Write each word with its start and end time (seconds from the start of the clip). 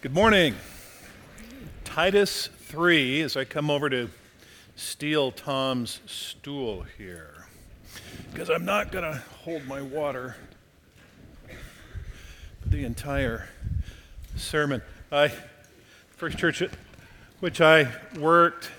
Good 0.00 0.14
morning. 0.14 0.54
Titus 1.82 2.50
3, 2.68 3.20
as 3.22 3.36
I 3.36 3.44
come 3.44 3.68
over 3.68 3.90
to 3.90 4.08
steal 4.76 5.32
Tom's 5.32 6.00
stool 6.06 6.84
here, 6.96 7.46
because 8.30 8.48
I'm 8.48 8.64
not 8.64 8.92
going 8.92 9.02
to 9.02 9.20
hold 9.42 9.66
my 9.66 9.82
water 9.82 10.36
the 12.64 12.84
entire 12.84 13.48
sermon. 14.36 14.82
I, 15.10 15.32
first 16.10 16.38
church 16.38 16.62
at 16.62 16.70
which 17.40 17.60
I 17.60 17.90
worked 18.16 18.70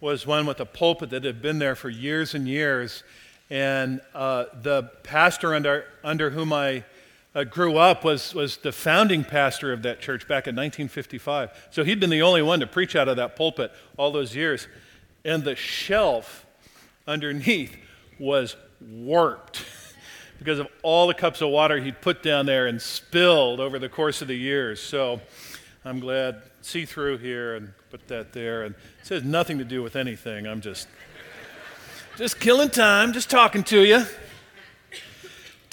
was 0.00 0.26
one 0.26 0.46
with 0.46 0.60
a 0.60 0.66
pulpit 0.66 1.10
that 1.10 1.24
had 1.24 1.42
been 1.42 1.58
there 1.58 1.74
for 1.74 1.90
years 1.90 2.34
and 2.34 2.48
years, 2.48 3.04
and 3.50 4.00
uh, 4.14 4.46
the 4.62 4.84
pastor 5.02 5.54
under, 5.54 5.84
under 6.02 6.30
whom 6.30 6.54
I 6.54 6.84
uh, 7.34 7.44
grew 7.44 7.76
up 7.76 8.04
was, 8.04 8.34
was 8.34 8.58
the 8.58 8.72
founding 8.72 9.24
pastor 9.24 9.72
of 9.72 9.82
that 9.82 10.00
church 10.00 10.28
back 10.28 10.46
in 10.46 10.54
1955. 10.54 11.68
So 11.70 11.84
he'd 11.84 12.00
been 12.00 12.10
the 12.10 12.22
only 12.22 12.42
one 12.42 12.60
to 12.60 12.66
preach 12.66 12.94
out 12.94 13.08
of 13.08 13.16
that 13.16 13.36
pulpit 13.36 13.72
all 13.96 14.12
those 14.12 14.36
years. 14.36 14.68
And 15.24 15.42
the 15.42 15.56
shelf 15.56 16.46
underneath 17.06 17.76
was 18.18 18.56
warped 18.80 19.64
because 20.38 20.58
of 20.58 20.68
all 20.82 21.06
the 21.06 21.14
cups 21.14 21.40
of 21.40 21.50
water 21.50 21.80
he'd 21.80 22.00
put 22.00 22.22
down 22.22 22.46
there 22.46 22.66
and 22.66 22.80
spilled 22.80 23.58
over 23.58 23.78
the 23.78 23.88
course 23.88 24.22
of 24.22 24.28
the 24.28 24.36
years. 24.36 24.80
So 24.80 25.20
I'm 25.84 26.00
glad 26.00 26.42
see 26.60 26.86
through 26.86 27.18
here 27.18 27.56
and 27.56 27.72
put 27.90 28.08
that 28.08 28.32
there. 28.32 28.62
And 28.62 28.74
it 29.02 29.08
has 29.08 29.22
nothing 29.22 29.58
to 29.58 29.64
do 29.64 29.82
with 29.82 29.96
anything. 29.96 30.46
I'm 30.46 30.60
just 30.60 30.88
just 32.16 32.38
killing 32.38 32.70
time, 32.70 33.12
just 33.12 33.28
talking 33.28 33.64
to 33.64 33.82
you. 33.82 34.04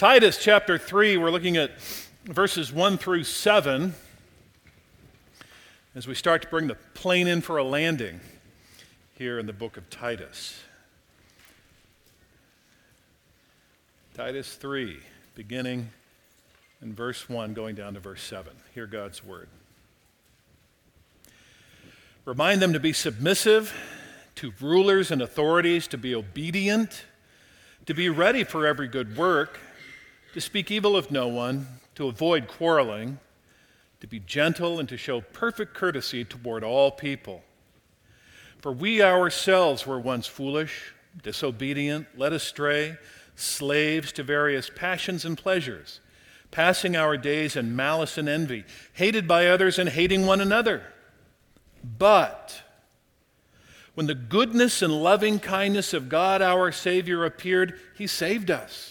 Titus 0.02 0.40
chapter 0.40 0.80
3, 0.80 1.18
we're 1.18 1.30
looking 1.30 1.58
at 1.58 1.80
verses 2.26 2.74
1 2.74 2.98
through 2.98 3.24
7 3.24 3.94
as 5.94 6.08
we 6.08 6.16
start 6.16 6.42
to 6.42 6.48
bring 6.48 6.66
the 6.66 6.74
plane 6.96 7.28
in 7.28 7.40
for 7.40 7.58
a 7.58 7.64
landing 7.64 8.20
here 9.14 9.38
in 9.38 9.46
the 9.46 9.54
book 9.54 9.78
of 9.78 9.92
Titus. 9.92 10.60
Titus 14.16 14.56
3, 14.56 14.98
beginning 15.36 15.92
in 16.82 16.96
verse 16.96 17.30
1, 17.30 17.54
going 17.54 17.76
down 17.76 17.94
to 17.94 18.00
verse 18.00 18.24
7. 18.24 18.54
Hear 18.74 18.88
God's 18.88 19.24
word. 19.24 19.50
Remind 22.26 22.60
them 22.60 22.74
to 22.74 22.80
be 22.80 22.92
submissive 22.92 23.72
to 24.38 24.52
rulers 24.60 25.12
and 25.12 25.22
authorities, 25.22 25.86
to 25.90 25.98
be 26.00 26.16
obedient, 26.16 27.04
to 27.86 27.94
be 27.94 28.10
ready 28.10 28.44
for 28.44 28.66
every 28.66 28.88
good 28.88 29.16
work 29.16 29.60
to 30.34 30.42
speak 30.42 30.72
evil 30.72 30.96
of 30.96 31.12
no 31.12 31.28
one, 31.28 31.68
to 31.96 32.08
avoid 32.08 32.48
quarreling, 32.48 33.20
to 34.00 34.08
be 34.08 34.20
gentle, 34.20 34.80
and 34.80 34.88
to 34.90 34.98
show 34.98 35.22
perfect 35.22 35.74
courtesy 35.74 36.24
toward 36.24 36.64
all 36.64 36.92
people. 36.92 37.44
For 38.60 38.72
we 38.72 39.02
ourselves 39.02 39.86
were 39.86 40.00
once 40.00 40.28
foolish, 40.28 40.94
disobedient, 41.22 42.08
led 42.18 42.34
astray, 42.34 42.98
slaves 43.36 44.12
to 44.14 44.24
various 44.24 44.70
passions 44.74 45.26
and 45.26 45.38
pleasures, 45.38 46.00
passing 46.50 46.96
our 46.96 47.18
days 47.18 47.56
in 47.56 47.76
malice 47.76 48.18
and 48.18 48.30
envy, 48.30 48.66
hated 48.94 49.28
by 49.28 49.48
others 49.48 49.78
and 49.78 49.90
hating 49.90 50.26
one 50.26 50.42
another. 50.42 50.84
But 51.84 52.62
when 53.96 54.08
the 54.08 54.16
goodness 54.16 54.82
and 54.82 55.04
loving 55.04 55.40
kindness 55.40 55.94
of 55.94 56.08
God 56.08 56.42
our 56.42 56.72
Savior 56.72 57.26
appeared, 57.26 57.80
He 57.96 58.08
saved 58.08 58.50
us 58.50 58.91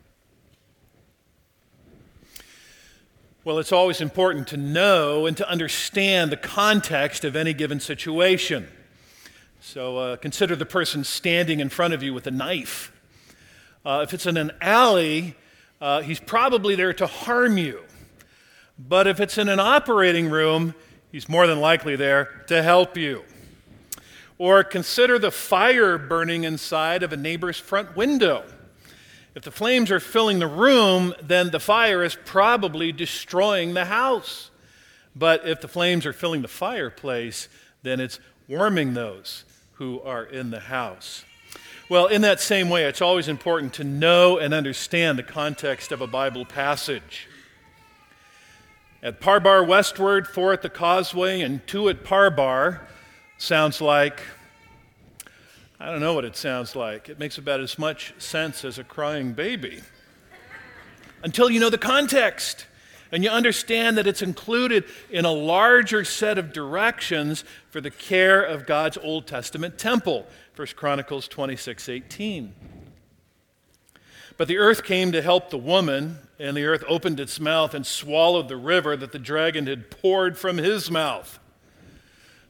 Well, 3.43 3.57
it's 3.57 3.71
always 3.71 4.01
important 4.01 4.49
to 4.49 4.57
know 4.57 5.25
and 5.25 5.35
to 5.37 5.49
understand 5.49 6.31
the 6.31 6.37
context 6.37 7.25
of 7.25 7.35
any 7.35 7.55
given 7.55 7.79
situation. 7.79 8.67
So 9.59 9.97
uh, 9.97 10.15
consider 10.17 10.55
the 10.55 10.67
person 10.67 11.03
standing 11.03 11.59
in 11.59 11.69
front 11.69 11.95
of 11.95 12.03
you 12.03 12.13
with 12.13 12.27
a 12.27 12.31
knife. 12.31 12.91
Uh, 13.83 14.01
if 14.03 14.13
it's 14.13 14.27
in 14.27 14.37
an 14.37 14.51
alley, 14.61 15.35
uh, 15.81 16.03
he's 16.03 16.19
probably 16.19 16.75
there 16.75 16.93
to 16.93 17.07
harm 17.07 17.57
you. 17.57 17.81
But 18.77 19.07
if 19.07 19.19
it's 19.19 19.39
in 19.39 19.49
an 19.49 19.59
operating 19.59 20.29
room, 20.29 20.75
he's 21.11 21.27
more 21.27 21.47
than 21.47 21.59
likely 21.59 21.95
there 21.95 22.43
to 22.45 22.61
help 22.61 22.95
you. 22.95 23.23
Or 24.37 24.63
consider 24.63 25.17
the 25.17 25.31
fire 25.31 25.97
burning 25.97 26.43
inside 26.43 27.01
of 27.01 27.11
a 27.11 27.17
neighbor's 27.17 27.57
front 27.57 27.95
window. 27.95 28.43
If 29.33 29.43
the 29.43 29.51
flames 29.51 29.91
are 29.91 29.99
filling 29.99 30.39
the 30.39 30.47
room, 30.47 31.13
then 31.21 31.51
the 31.51 31.59
fire 31.59 32.03
is 32.03 32.17
probably 32.25 32.91
destroying 32.91 33.73
the 33.73 33.85
house. 33.85 34.51
But 35.15 35.47
if 35.47 35.61
the 35.61 35.67
flames 35.67 36.05
are 36.05 36.13
filling 36.13 36.41
the 36.41 36.47
fireplace, 36.49 37.47
then 37.81 37.99
it's 37.99 38.19
warming 38.47 38.93
those 38.93 39.45
who 39.73 40.01
are 40.01 40.23
in 40.23 40.51
the 40.51 40.59
house. 40.59 41.23
Well, 41.89 42.07
in 42.07 42.21
that 42.21 42.39
same 42.39 42.69
way, 42.69 42.83
it's 42.85 43.01
always 43.01 43.27
important 43.27 43.73
to 43.73 43.83
know 43.83 44.37
and 44.37 44.53
understand 44.53 45.17
the 45.17 45.23
context 45.23 45.91
of 45.91 46.01
a 46.01 46.07
Bible 46.07 46.45
passage. 46.45 47.27
At 49.03 49.19
Parbar 49.19 49.65
westward, 49.65 50.27
four 50.27 50.53
at 50.53 50.61
the 50.61 50.69
causeway, 50.69 51.41
and 51.41 51.65
two 51.67 51.89
at 51.89 52.03
Parbar 52.03 52.81
sounds 53.37 53.81
like 53.81 54.21
I 55.81 55.89
don't 55.89 55.99
know 55.99 56.13
what 56.13 56.25
it 56.25 56.35
sounds 56.35 56.75
like. 56.75 57.09
It 57.09 57.17
makes 57.17 57.39
about 57.39 57.59
as 57.59 57.79
much 57.79 58.13
sense 58.19 58.63
as 58.63 58.77
a 58.77 58.83
crying 58.83 59.33
baby. 59.33 59.81
Until 61.23 61.49
you 61.49 61.59
know 61.59 61.71
the 61.71 61.79
context 61.79 62.67
and 63.11 63.23
you 63.23 63.31
understand 63.31 63.97
that 63.97 64.05
it's 64.05 64.21
included 64.21 64.85
in 65.09 65.25
a 65.25 65.31
larger 65.31 66.05
set 66.05 66.37
of 66.37 66.53
directions 66.53 67.43
for 67.71 67.81
the 67.81 67.89
care 67.89 68.43
of 68.43 68.67
God's 68.67 68.99
Old 68.99 69.25
Testament 69.25 69.79
temple. 69.79 70.27
1 70.55 70.67
Chronicles 70.75 71.27
26 71.27 71.89
18. 71.89 72.53
But 74.37 74.47
the 74.47 74.59
earth 74.59 74.83
came 74.83 75.11
to 75.11 75.21
help 75.23 75.49
the 75.49 75.57
woman, 75.57 76.19
and 76.37 76.55
the 76.55 76.65
earth 76.65 76.83
opened 76.87 77.19
its 77.19 77.39
mouth 77.39 77.73
and 77.73 77.87
swallowed 77.87 78.49
the 78.49 78.55
river 78.55 78.95
that 78.95 79.13
the 79.13 79.19
dragon 79.19 79.65
had 79.65 79.89
poured 79.89 80.37
from 80.37 80.59
his 80.59 80.91
mouth. 80.91 81.39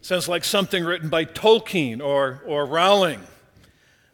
Sounds 0.01 0.27
like 0.27 0.43
something 0.43 0.83
written 0.83 1.09
by 1.09 1.25
Tolkien 1.25 2.01
or, 2.01 2.41
or 2.47 2.65
Rowling. 2.65 3.21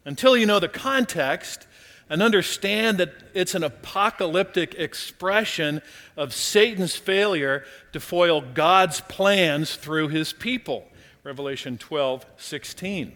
Until 0.04 0.36
you 0.36 0.46
know 0.46 0.60
the 0.60 0.68
context 0.68 1.66
and 2.10 2.22
understand 2.22 2.98
that 2.98 3.14
it's 3.34 3.56
an 3.56 3.64
apocalyptic 3.64 4.76
expression 4.76 5.82
of 6.18 6.34
Satan's 6.34 6.96
failure 6.98 7.64
to 7.94 8.02
foil 8.02 8.42
God's 8.42 9.00
plans 9.02 9.76
through 9.76 10.10
his 10.10 10.34
people. 10.34 10.86
Revelation 11.24 11.78
12, 11.78 12.26
16. 12.38 13.14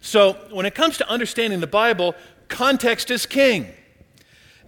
So, 0.00 0.34
when 0.50 0.66
it 0.66 0.74
comes 0.74 0.98
to 0.98 1.08
understanding 1.08 1.60
the 1.60 1.66
Bible, 1.66 2.14
context 2.48 3.10
is 3.10 3.26
king. 3.26 3.68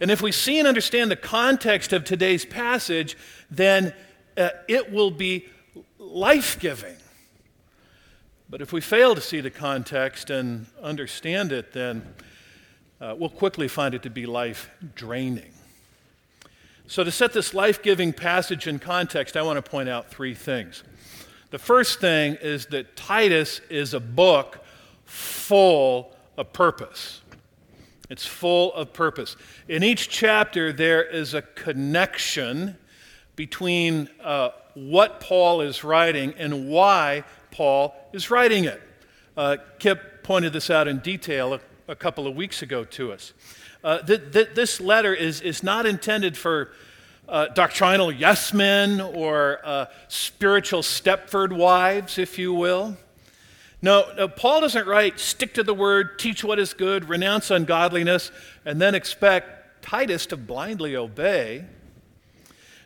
And 0.00 0.10
if 0.10 0.20
we 0.20 0.32
see 0.32 0.58
and 0.58 0.66
understand 0.66 1.10
the 1.10 1.16
context 1.16 1.92
of 1.92 2.04
today's 2.04 2.44
passage, 2.44 3.16
then 3.50 3.94
uh, 4.36 4.50
it 4.68 4.92
will 4.92 5.10
be 5.10 5.46
life 5.98 6.58
giving. 6.58 6.96
But 8.48 8.60
if 8.60 8.72
we 8.72 8.80
fail 8.80 9.14
to 9.14 9.20
see 9.20 9.40
the 9.40 9.50
context 9.50 10.30
and 10.30 10.66
understand 10.80 11.50
it, 11.50 11.72
then 11.72 12.14
uh, 13.00 13.14
we'll 13.18 13.28
quickly 13.28 13.66
find 13.66 13.94
it 13.94 14.02
to 14.04 14.10
be 14.10 14.24
life 14.24 14.70
draining. 14.94 15.52
So, 16.86 17.02
to 17.02 17.10
set 17.10 17.32
this 17.32 17.52
life 17.52 17.82
giving 17.82 18.12
passage 18.12 18.68
in 18.68 18.78
context, 18.78 19.36
I 19.36 19.42
want 19.42 19.62
to 19.62 19.68
point 19.68 19.88
out 19.88 20.08
three 20.08 20.34
things. 20.34 20.84
The 21.50 21.58
first 21.58 22.00
thing 22.00 22.36
is 22.40 22.66
that 22.66 22.94
Titus 22.94 23.60
is 23.68 23.92
a 23.92 24.00
book 24.00 24.64
full 25.04 26.14
of 26.36 26.52
purpose. 26.52 27.22
It's 28.08 28.24
full 28.24 28.72
of 28.74 28.92
purpose. 28.92 29.36
In 29.66 29.82
each 29.82 30.08
chapter, 30.08 30.72
there 30.72 31.02
is 31.02 31.34
a 31.34 31.42
connection 31.42 32.76
between 33.34 34.08
uh, 34.22 34.50
what 34.74 35.20
Paul 35.20 35.60
is 35.60 35.82
writing 35.82 36.34
and 36.38 36.68
why 36.68 37.24
Paul 37.56 37.96
is 38.12 38.30
writing 38.30 38.64
it. 38.64 38.82
Uh, 39.34 39.56
Kip 39.78 40.22
pointed 40.22 40.52
this 40.52 40.68
out 40.68 40.88
in 40.88 40.98
detail 40.98 41.54
a, 41.54 41.60
a 41.88 41.96
couple 41.96 42.26
of 42.26 42.36
weeks 42.36 42.60
ago 42.60 42.84
to 42.84 43.14
us. 43.14 43.32
Uh, 43.82 44.00
th- 44.00 44.30
th- 44.30 44.48
this 44.54 44.78
letter 44.78 45.14
is, 45.14 45.40
is 45.40 45.62
not 45.62 45.86
intended 45.86 46.36
for, 46.36 46.72
uh, 47.26 47.46
doctrinal 47.54 48.12
yes 48.12 48.52
men 48.52 49.00
or 49.00 49.60
uh, 49.64 49.86
spiritual 50.08 50.82
Stepford 50.82 51.50
wives, 51.50 52.18
if 52.18 52.38
you 52.38 52.52
will. 52.52 52.94
No, 53.80 54.04
no, 54.18 54.28
Paul 54.28 54.60
doesn't 54.60 54.86
write, 54.86 55.18
stick 55.18 55.54
to 55.54 55.62
the 55.62 55.72
word, 55.72 56.18
teach 56.18 56.44
what 56.44 56.58
is 56.58 56.74
good, 56.74 57.08
renounce 57.08 57.50
ungodliness, 57.50 58.30
and 58.66 58.82
then 58.82 58.94
expect 58.94 59.82
Titus 59.82 60.26
to 60.26 60.36
blindly 60.36 60.94
obey. 60.94 61.64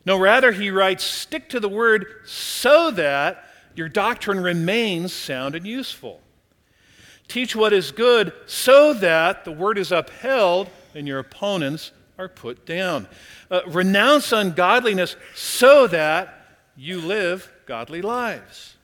No, 0.07 0.17
rather, 0.17 0.53
he 0.53 0.71
writes, 0.71 1.03
stick 1.03 1.49
to 1.49 1.59
the 1.59 1.69
word 1.69 2.07
so 2.25 2.93
that 2.93 3.47
your 3.81 3.89
doctrine 3.89 4.41
remains 4.41 5.11
sound 5.11 5.55
and 5.55 5.67
useful. 5.67 6.21
Teach 7.29 7.57
what 7.57 7.73
is 7.73 7.93
good 7.93 8.31
so 8.45 8.93
that 8.93 9.47
the 9.47 9.53
word 9.53 9.79
is 9.79 9.91
upheld 9.91 10.69
and 10.95 11.09
your 11.09 11.19
opponents 11.19 11.91
are 12.19 12.29
put 12.29 12.67
down. 12.67 13.09
Uh, 13.51 13.63
renounce 13.67 14.33
ungodliness 14.33 15.17
so 15.35 15.87
that 15.87 16.47
you 16.77 17.01
live 17.01 17.51
godly 17.65 18.03
lives. 18.03 18.77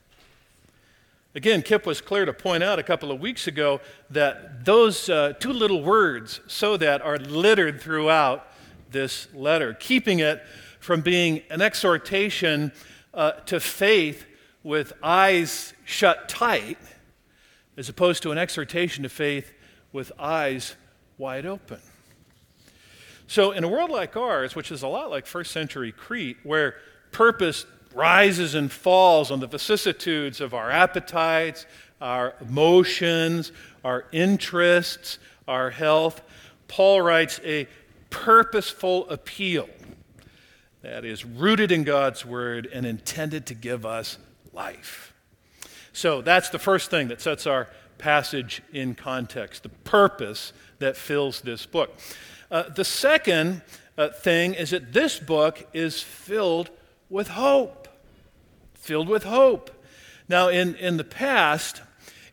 Again, 1.35 1.61
Kip 1.61 1.85
was 1.85 2.01
clear 2.01 2.25
to 2.25 2.33
point 2.33 2.63
out 2.63 2.79
a 2.79 2.83
couple 2.83 3.13
of 3.13 3.21
weeks 3.21 3.47
ago 3.47 3.83
that 4.09 4.65
those 4.65 5.11
uh, 5.11 5.35
two 5.39 5.53
little 5.53 5.83
words, 5.83 6.41
so 6.47 6.79
that, 6.79 7.03
are 7.03 7.19
littered 7.19 7.83
throughout 7.83 8.51
this 8.91 9.29
letter, 9.35 9.75
keeping 9.75 10.21
it 10.21 10.43
from 10.81 11.03
being 11.03 11.43
an 11.51 11.61
exhortation 11.61 12.73
uh, 13.13 13.33
to 13.33 13.61
faith 13.61 14.25
with 14.67 14.93
eyes 15.01 15.75
shut 15.85 16.29
tight, 16.29 16.77
as 17.77 17.89
opposed 17.89 18.21
to 18.25 18.33
an 18.33 18.39
exhortation 18.39 19.05
to 19.05 19.09
faith 19.09 19.53
with 19.93 20.11
eyes 20.19 20.75
wide 21.19 21.47
open. 21.47 21.79
So, 23.29 23.53
in 23.53 23.63
a 23.63 23.69
world 23.69 23.91
like 23.91 24.17
ours, 24.17 24.57
which 24.57 24.73
is 24.73 24.83
a 24.83 24.89
lot 24.89 25.09
like 25.09 25.25
first 25.25 25.53
century 25.53 25.93
Crete, 25.93 26.39
where 26.43 26.75
purpose 27.13 27.65
rises 27.95 28.57
and 28.57 28.71
falls 28.71 29.31
on 29.31 29.39
the 29.39 29.47
vicissitudes 29.47 30.41
of 30.41 30.53
our 30.53 30.69
appetites, 30.69 31.65
our 32.01 32.35
emotions, 32.41 33.53
our 33.85 34.07
interests, 34.11 35.21
our 35.47 35.71
health. 35.71 36.23
Paul 36.67 37.03
writes 37.03 37.41
a 37.45 37.69
purposeful 38.11 39.09
appeal 39.11 39.69
that 40.83 41.05
is 41.05 41.25
rooted 41.25 41.71
in 41.71 41.85
God's 41.85 42.27
word 42.27 42.69
and 42.73 42.85
intended 42.85 43.47
to 43.47 43.55
give 43.55 43.87
us 43.87 44.19
life. 44.57 45.15
So 45.93 46.23
that's 46.23 46.49
the 46.49 46.59
first 46.59 46.91
thing 46.91 47.09
that 47.09 47.21
sets 47.21 47.47
our 47.47 47.69
passage 47.99 48.63
in 48.73 48.97
context, 48.97 49.63
the 49.63 49.69
purpose 49.69 50.53
that 50.81 50.97
fills 50.97 51.43
this 51.43 51.65
book. 51.65 51.95
Uh, 52.51 52.65
the 52.65 52.85
second 52.85 53.63
uh, 53.97 54.09
thing 54.09 54.55
is 54.55 54.71
that 54.71 54.93
this 54.93 55.19
book 55.19 55.67
is 55.73 56.03
filled 56.03 56.71
with 57.09 57.29
hope 57.29 57.87
filled 58.87 59.09
with 59.09 59.25
hope. 59.25 59.71
Now, 60.29 60.49
in, 60.49 60.77
in 60.77 60.97
the 60.97 61.05
past, 61.05 61.83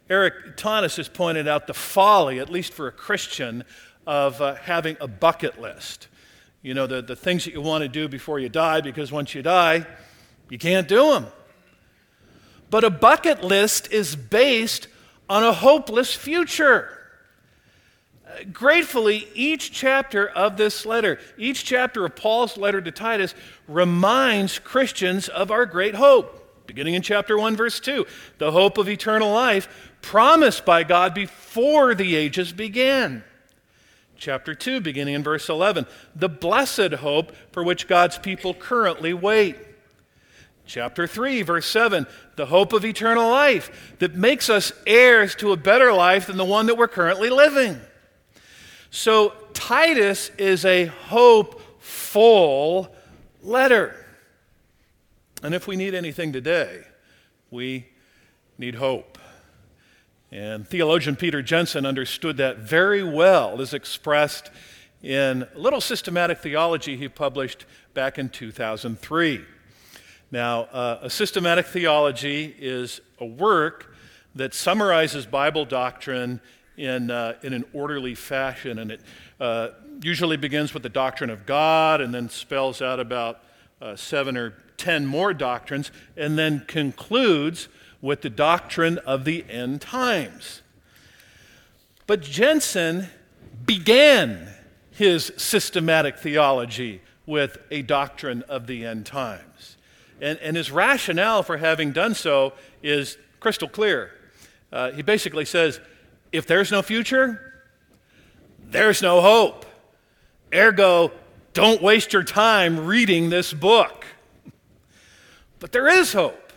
Eric 0.10 0.56
Thomas 0.56 0.98
has 0.98 1.10
pointed 1.10 1.48
out 1.48 1.66
the 1.66 1.74
folly, 1.74 2.40
at 2.40 2.50
least 2.50 2.74
for 2.74 2.88
a 2.88 2.92
Christian, 2.92 3.64
of 4.06 4.40
uh, 4.40 4.56
having 4.56 4.96
a 5.02 5.08
bucket 5.08 5.60
list. 5.60 6.08
You 6.62 6.76
know, 6.76 6.86
the, 6.86 7.02
the 7.02 7.16
things 7.16 7.46
that 7.46 7.54
you 7.54 7.62
want 7.62 7.82
to 7.82 7.88
do 7.88 8.08
before 8.08 8.40
you 8.40 8.50
die, 8.50 8.82
because 8.82 9.12
once 9.12 9.34
you 9.34 9.42
die, 9.42 9.86
you 10.50 10.60
can't 10.60 10.88
do 10.88 11.12
them. 11.12 11.26
But 12.74 12.84
a 12.84 12.90
bucket 12.90 13.44
list 13.44 13.92
is 13.92 14.16
based 14.16 14.88
on 15.30 15.44
a 15.44 15.54
hopeless 15.54 16.16
future. 16.16 16.90
gratefully, 18.52 19.28
each 19.36 19.72
chapter 19.72 20.28
of 20.28 20.58
this 20.58 20.84
letter, 20.84 21.20
each 21.38 21.66
chapter 21.66 22.04
of 22.04 22.16
Paul's 22.16 22.58
letter 22.58 22.82
to 22.82 22.90
Titus, 22.90 23.36
reminds 23.68 24.58
Christians 24.58 25.30
of 25.30 25.52
our 25.52 25.68
great 25.68 25.94
hope 25.94 26.66
beginning 26.66 26.96
in 26.96 27.04
chapter 27.04 27.38
1, 27.38 27.56
verse 27.56 27.80
2. 27.80 28.08
The 28.40 28.52
hope 28.54 28.80
of 28.80 28.90
eternal 28.90 29.32
life 29.32 29.92
promised 30.02 30.66
by 30.66 30.84
God 30.84 31.14
before 31.14 31.94
the 31.94 32.16
ages 32.16 32.54
began. 32.54 33.24
Chapter 34.18 34.56
2, 34.56 34.82
beginning 34.82 35.14
in 35.14 35.22
verse 35.22 35.48
11. 35.48 35.86
The 36.16 36.28
blessed 36.28 36.94
hope 36.94 37.34
for 37.52 37.64
which 37.64 37.88
God's 37.88 38.18
people 38.18 38.56
currently 38.56 39.14
wait. 39.14 39.58
Chapter 40.66 41.08
3, 41.08 41.42
verse 41.42 41.66
7. 41.66 42.08
The 42.36 42.46
hope 42.46 42.74
of 42.74 42.86
eternal 42.86 43.30
life 43.30 43.96
that 44.00 44.16
makes 44.16 44.50
us 44.50 44.72
heirs 44.88 45.36
to 45.36 45.52
a 45.52 45.58
better 45.58 45.92
life 45.92 46.28
than 46.28 46.38
the 46.38 46.46
one 46.46 46.68
that 46.68 46.78
we're 46.78 46.88
currently 46.88 47.30
living. 47.30 47.80
So, 48.90 49.34
Titus 49.54 50.30
is 50.38 50.66
a 50.66 50.86
hopeful 50.86 52.94
letter. 53.42 53.96
And 55.42 55.54
if 55.54 55.68
we 55.68 55.76
need 55.76 55.94
anything 55.94 56.32
today, 56.32 56.84
we 57.52 57.88
need 58.58 58.76
hope. 58.76 59.18
And 60.32 60.68
theologian 60.68 61.16
Peter 61.16 61.42
Jensen 61.42 61.86
understood 61.86 62.38
that 62.38 62.58
very 62.58 63.04
well, 63.04 63.62
as 63.62 63.74
expressed 63.74 64.50
in 65.04 65.46
a 65.54 65.60
little 65.60 65.82
systematic 65.82 66.40
theology 66.40 66.96
he 66.96 67.10
published 67.10 67.66
back 67.94 68.18
in 68.18 68.30
2003. 68.30 69.44
Now, 70.34 70.62
uh, 70.64 70.98
a 71.04 71.12
systematic 71.12 71.68
theology 71.68 72.56
is 72.58 73.02
a 73.20 73.26
work 73.26 73.96
that 74.34 74.56
summarizes 74.56 75.28
Bible 75.28 75.64
doctrine 75.64 76.42
in, 76.76 77.12
uh, 77.12 77.36
in 77.44 77.54
an 77.54 77.66
orderly 77.72 78.16
fashion, 78.16 78.80
and 78.80 78.90
it 78.94 79.02
uh, 79.40 79.68
usually 80.02 80.38
begins 80.38 80.74
with 80.74 80.82
the 80.82 80.90
doctrine 80.90 81.30
of 81.30 81.46
God 81.46 82.02
and 82.02 82.12
then 82.12 82.30
spells 82.30 82.82
out 82.82 83.00
about 83.00 83.44
uh, 83.80 83.96
seven 83.96 84.36
or 84.36 84.56
10 84.78 85.06
more 85.06 85.36
doctrines, 85.36 85.92
and 86.18 86.36
then 86.36 86.64
concludes 86.66 87.68
with 88.02 88.22
the 88.22 88.30
doctrine 88.32 88.98
of 88.98 89.26
the 89.26 89.46
end 89.48 89.82
times. 89.82 90.64
But 92.08 92.22
Jensen 92.22 93.10
began 93.68 94.48
his 94.90 95.32
systematic 95.38 96.18
theology 96.18 97.04
with 97.28 97.60
a 97.70 97.84
doctrine 97.84 98.42
of 98.50 98.66
the 98.66 98.84
end 98.84 99.06
times. 99.06 99.73
And, 100.22 100.40
and 100.40 100.56
his 100.56 100.72
rationale 100.72 101.44
for 101.44 101.58
having 101.58 101.92
done 101.92 102.14
so 102.14 102.54
is 102.82 103.18
crystal 103.40 103.68
clear. 103.68 104.12
Uh, 104.72 104.92
he 104.92 105.02
basically 105.02 105.46
says 105.46 105.80
if 106.32 106.48
there's 106.48 106.72
no 106.72 106.82
future, 106.82 107.64
there's 108.60 109.02
no 109.02 109.22
hope. 109.22 109.66
Ergo, 110.54 111.12
don't 111.54 111.82
waste 111.82 112.14
your 112.14 112.24
time 112.24 112.86
reading 112.86 113.30
this 113.30 113.54
book. 113.54 114.06
But 115.60 115.72
there 115.72 115.88
is 115.88 116.14
hope. 116.14 116.52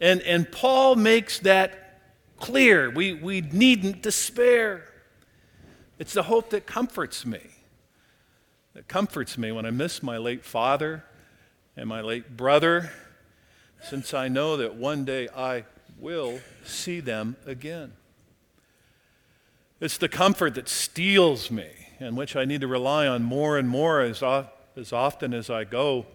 And, 0.00 0.20
and 0.22 0.50
Paul 0.50 0.96
makes 0.96 1.38
that 1.40 2.00
clear. 2.38 2.90
We, 2.90 3.14
we 3.14 3.40
needn't 3.40 4.02
despair. 4.02 4.84
It's 5.98 6.12
the 6.12 6.24
hope 6.24 6.50
that 6.50 6.66
comforts 6.66 7.24
me. 7.24 7.40
That 8.74 8.88
comforts 8.88 9.38
me 9.38 9.52
when 9.52 9.64
I 9.64 9.70
miss 9.70 10.02
my 10.02 10.18
late 10.18 10.44
father 10.44 11.04
and 11.76 11.88
my 11.88 12.00
late 12.00 12.36
brother, 12.36 12.90
since 13.82 14.14
I 14.14 14.28
know 14.28 14.56
that 14.56 14.74
one 14.74 15.04
day 15.04 15.28
I 15.36 15.64
will 15.98 16.40
see 16.64 17.00
them 17.00 17.36
again. 17.46 17.92
It's 19.80 19.98
the 19.98 20.08
comfort 20.08 20.54
that 20.54 20.68
steels 20.68 21.50
me 21.50 21.68
and 21.98 22.16
which 22.16 22.36
I 22.36 22.44
need 22.44 22.60
to 22.60 22.68
rely 22.68 23.06
on 23.06 23.22
more 23.22 23.58
and 23.58 23.68
more 23.68 24.00
as, 24.00 24.22
as 24.76 24.92
often 24.92 25.34
as 25.34 25.50
I 25.50 25.64
go 25.64 26.06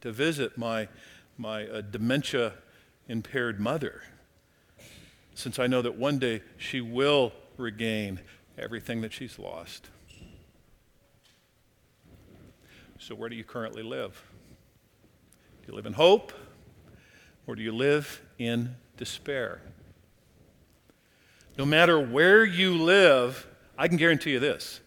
to 0.00 0.12
visit 0.12 0.56
my, 0.56 0.88
my 1.38 1.66
uh, 1.66 1.80
dementia 1.82 2.52
impaired 3.08 3.60
mother, 3.60 4.02
since 5.34 5.58
I 5.58 5.66
know 5.66 5.82
that 5.82 5.96
one 5.96 6.18
day 6.18 6.42
she 6.56 6.80
will 6.80 7.32
regain 7.56 8.20
everything 8.58 9.00
that 9.02 9.12
she's 9.12 9.38
lost. 9.38 9.88
So, 12.98 13.14
where 13.14 13.28
do 13.28 13.36
you 13.36 13.44
currently 13.44 13.82
live? 13.82 14.22
Do 15.62 15.72
you 15.72 15.76
live 15.76 15.86
in 15.86 15.92
hope 15.92 16.32
or 17.46 17.54
do 17.54 17.62
you 17.62 17.72
live 17.72 18.22
in 18.38 18.76
despair? 18.96 19.60
No 21.56 21.64
matter 21.64 21.98
where 21.98 22.44
you 22.44 22.74
live, 22.74 23.46
I 23.78 23.88
can 23.88 23.96
guarantee 23.96 24.32
you 24.32 24.40
this 24.40 24.80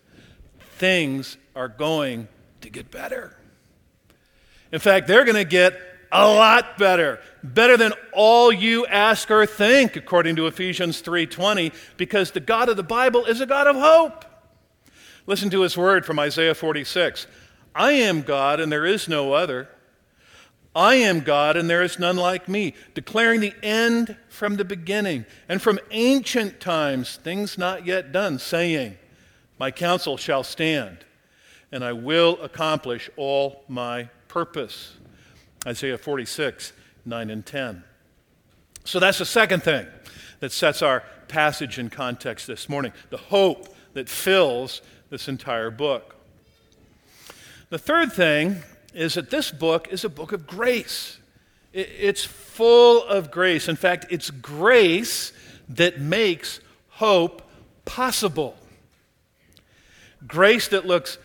things 0.77 1.37
are 1.55 1.67
going 1.67 2.27
to 2.61 2.69
get 2.69 2.89
better. 2.89 3.35
In 4.71 4.79
fact, 4.79 5.07
they're 5.07 5.25
going 5.25 5.35
to 5.35 5.43
get 5.43 5.79
a 6.11 6.27
lot 6.27 6.77
better. 6.77 7.19
Better 7.43 7.77
than 7.77 7.93
all 8.13 8.51
you 8.51 8.85
ask 8.87 9.29
or 9.29 9.45
think, 9.45 9.95
according 9.95 10.35
to 10.37 10.47
Ephesians 10.47 11.01
3:20, 11.01 11.73
because 11.97 12.31
the 12.31 12.39
God 12.39 12.69
of 12.69 12.77
the 12.77 12.83
Bible 12.83 13.25
is 13.25 13.41
a 13.41 13.45
God 13.45 13.67
of 13.67 13.75
hope. 13.75 14.25
Listen 15.25 15.49
to 15.51 15.61
his 15.61 15.77
word 15.77 16.05
from 16.05 16.17
Isaiah 16.17 16.55
46. 16.55 17.27
I 17.75 17.91
am 17.91 18.23
God 18.23 18.59
and 18.59 18.71
there 18.71 18.85
is 18.85 19.07
no 19.07 19.33
other. 19.33 19.69
I 20.75 20.95
am 20.95 21.21
God 21.21 21.57
and 21.57 21.69
there 21.69 21.81
is 21.81 21.97
none 21.97 22.15
like 22.15 22.47
me, 22.47 22.73
declaring 22.93 23.39
the 23.41 23.53
end 23.63 24.15
from 24.29 24.55
the 24.55 24.65
beginning 24.65 25.25
and 25.47 25.61
from 25.61 25.79
ancient 25.91 26.59
times, 26.59 27.17
things 27.17 27.57
not 27.57 27.85
yet 27.85 28.11
done, 28.11 28.39
saying, 28.39 28.97
My 29.57 29.71
counsel 29.71 30.15
shall 30.15 30.43
stand 30.43 31.05
and 31.71 31.83
I 31.83 31.93
will 31.93 32.39
accomplish 32.41 33.09
all 33.15 33.63
my 33.67 34.09
purpose. 34.27 34.93
Isaiah 35.65 35.97
46, 35.97 36.73
9 37.05 37.29
and 37.29 37.45
10. 37.45 37.83
So 38.83 38.99
that's 38.99 39.19
the 39.19 39.25
second 39.25 39.63
thing 39.63 39.87
that 40.39 40.51
sets 40.51 40.81
our 40.81 41.03
passage 41.27 41.77
in 41.77 41.89
context 41.89 42.47
this 42.47 42.67
morning 42.69 42.91
the 43.09 43.17
hope 43.17 43.75
that 43.93 44.09
fills 44.09 44.81
this 45.09 45.27
entire 45.27 45.69
book. 45.69 46.15
The 47.69 47.77
third 47.77 48.11
thing 48.11 48.63
is 48.93 49.15
that 49.15 49.29
this 49.29 49.51
book 49.51 49.87
is 49.91 50.03
a 50.03 50.09
book 50.09 50.31
of 50.31 50.47
grace. 50.47 51.17
It's 51.73 52.23
full 52.23 53.03
of 53.03 53.29
grace. 53.29 53.67
In 53.67 53.75
fact, 53.75 54.07
it's 54.09 54.29
grace 54.31 55.31
that 55.69 55.99
makes 55.99 56.59
hope 56.89 57.43
possible. 57.85 58.57
Grace 60.27 60.67
that 60.69 60.85
looks 60.85 61.17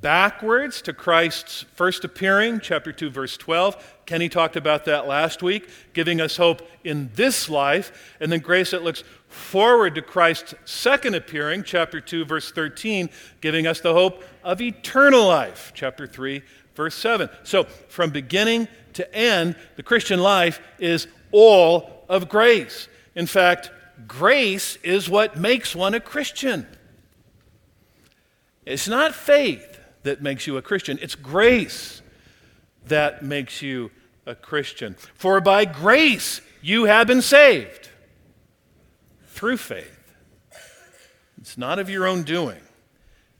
backwards 0.00 0.82
to 0.82 0.92
Christ's 0.92 1.64
first 1.74 2.04
appearing, 2.04 2.60
chapter 2.60 2.92
2, 2.92 3.10
verse 3.10 3.36
12. 3.36 4.00
Kenny 4.04 4.28
talked 4.28 4.56
about 4.56 4.84
that 4.86 5.06
last 5.06 5.42
week, 5.42 5.68
giving 5.92 6.20
us 6.20 6.36
hope 6.36 6.60
in 6.82 7.10
this 7.14 7.48
life. 7.48 8.16
And 8.18 8.32
then 8.32 8.40
grace 8.40 8.72
that 8.72 8.82
looks 8.82 9.04
forward 9.28 9.94
to 9.94 10.02
Christ's 10.02 10.54
second 10.64 11.14
appearing, 11.14 11.62
chapter 11.62 12.00
2, 12.00 12.24
verse 12.24 12.50
13, 12.50 13.10
giving 13.40 13.66
us 13.66 13.80
the 13.80 13.94
hope 13.94 14.24
of 14.42 14.60
eternal 14.60 15.26
life, 15.26 15.72
chapter 15.74 16.06
3, 16.06 16.42
verse 16.74 16.94
7. 16.94 17.28
So 17.42 17.64
from 17.88 18.10
beginning 18.10 18.68
to 18.94 19.14
end, 19.14 19.56
the 19.76 19.82
Christian 19.82 20.20
life 20.20 20.60
is 20.78 21.06
all 21.30 22.04
of 22.08 22.28
grace. 22.28 22.88
In 23.14 23.26
fact, 23.26 23.70
grace 24.06 24.76
is 24.82 25.08
what 25.08 25.36
makes 25.36 25.74
one 25.74 25.94
a 25.94 26.00
Christian. 26.00 26.66
It's 28.64 28.88
not 28.88 29.14
faith 29.14 29.80
that 30.02 30.22
makes 30.22 30.46
you 30.46 30.56
a 30.56 30.62
Christian. 30.62 30.98
It's 31.00 31.14
grace 31.14 32.02
that 32.86 33.22
makes 33.22 33.62
you 33.62 33.90
a 34.26 34.34
Christian. 34.34 34.94
For 35.14 35.40
by 35.40 35.64
grace 35.64 36.40
you 36.60 36.84
have 36.84 37.06
been 37.06 37.22
saved 37.22 37.88
through 39.26 39.56
faith. 39.56 39.98
It's 41.40 41.58
not 41.58 41.78
of 41.78 41.90
your 41.90 42.06
own 42.06 42.22
doing, 42.22 42.60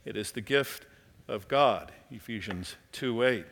it 0.05 0.17
is 0.17 0.33
the 0.33 0.41
gift 0.41 0.87
of 1.29 1.49
God. 1.49 1.93
Ephesians 2.11 2.76
2 2.93 3.25
8. 3.25 3.47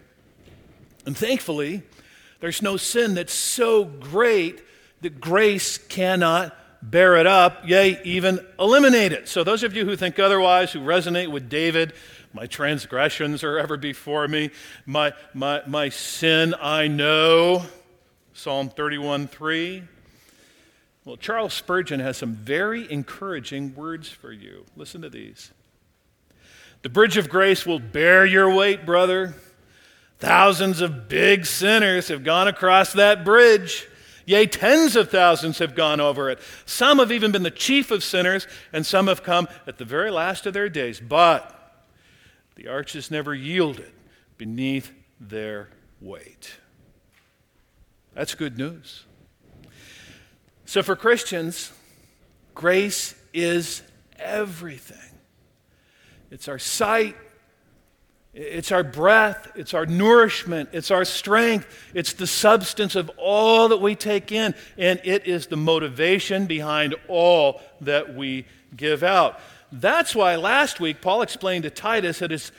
And 1.06 1.16
thankfully, 1.16 1.82
there's 2.40 2.62
no 2.62 2.76
sin 2.76 3.14
that's 3.14 3.32
so 3.32 3.84
great 3.84 4.62
that 5.00 5.20
grace 5.20 5.78
cannot 5.78 6.56
bear 6.82 7.16
it 7.16 7.26
up, 7.26 7.68
yea, 7.68 8.00
even 8.04 8.44
eliminate 8.58 9.12
it. 9.12 9.28
So, 9.28 9.44
those 9.44 9.62
of 9.62 9.74
you 9.74 9.84
who 9.84 9.96
think 9.96 10.18
otherwise, 10.18 10.72
who 10.72 10.80
resonate 10.80 11.28
with 11.28 11.48
David, 11.48 11.92
my 12.32 12.46
transgressions 12.46 13.42
are 13.42 13.58
ever 13.58 13.76
before 13.76 14.28
me. 14.28 14.50
My, 14.86 15.12
my, 15.34 15.62
my 15.66 15.88
sin 15.88 16.54
I 16.60 16.86
know. 16.88 17.64
Psalm 18.32 18.70
31 18.70 19.28
3. 19.28 19.82
Well, 21.04 21.16
Charles 21.16 21.54
Spurgeon 21.54 22.00
has 22.00 22.18
some 22.18 22.34
very 22.34 22.90
encouraging 22.90 23.74
words 23.74 24.08
for 24.08 24.32
you. 24.32 24.64
Listen 24.76 25.02
to 25.02 25.10
these. 25.10 25.50
The 26.82 26.88
bridge 26.88 27.16
of 27.16 27.28
grace 27.28 27.66
will 27.66 27.78
bear 27.78 28.24
your 28.24 28.52
weight, 28.52 28.86
brother. 28.86 29.34
Thousands 30.18 30.80
of 30.80 31.08
big 31.08 31.46
sinners 31.46 32.08
have 32.08 32.24
gone 32.24 32.48
across 32.48 32.92
that 32.94 33.24
bridge. 33.24 33.86
Yea, 34.26 34.46
tens 34.46 34.96
of 34.96 35.10
thousands 35.10 35.58
have 35.58 35.74
gone 35.74 36.00
over 36.00 36.30
it. 36.30 36.38
Some 36.64 36.98
have 36.98 37.10
even 37.10 37.32
been 37.32 37.42
the 37.42 37.50
chief 37.50 37.90
of 37.90 38.04
sinners, 38.04 38.46
and 38.72 38.86
some 38.86 39.08
have 39.08 39.22
come 39.22 39.48
at 39.66 39.78
the 39.78 39.84
very 39.84 40.10
last 40.10 40.46
of 40.46 40.54
their 40.54 40.68
days. 40.68 41.00
But 41.00 41.56
the 42.54 42.68
arches 42.68 43.10
never 43.10 43.34
yielded 43.34 43.92
beneath 44.38 44.92
their 45.18 45.70
weight. 46.00 46.56
That's 48.14 48.34
good 48.34 48.56
news. 48.56 49.04
So, 50.64 50.82
for 50.82 50.94
Christians, 50.94 51.72
grace 52.54 53.14
is 53.32 53.82
everything. 54.18 55.09
It's 56.30 56.48
our 56.48 56.58
sight, 56.58 57.16
it's 58.32 58.70
our 58.70 58.84
breath, 58.84 59.50
it's 59.56 59.74
our 59.74 59.86
nourishment, 59.86 60.68
it's 60.72 60.90
our 60.90 61.04
strength, 61.04 61.66
it's 61.94 62.12
the 62.12 62.26
substance 62.26 62.94
of 62.94 63.10
all 63.16 63.68
that 63.68 63.78
we 63.78 63.96
take 63.96 64.30
in, 64.30 64.54
and 64.78 65.00
it 65.04 65.26
is 65.26 65.48
the 65.48 65.56
motivation 65.56 66.46
behind 66.46 66.94
all 67.08 67.60
that 67.80 68.14
we 68.14 68.46
give 68.76 69.02
out. 69.02 69.40
That's 69.72 70.14
why 70.14 70.36
last 70.36 70.78
week 70.80 71.00
Paul 71.00 71.22
explained 71.22 71.64
to 71.64 71.70
Titus 71.70 72.20
that 72.20 72.30
it's 72.32 72.52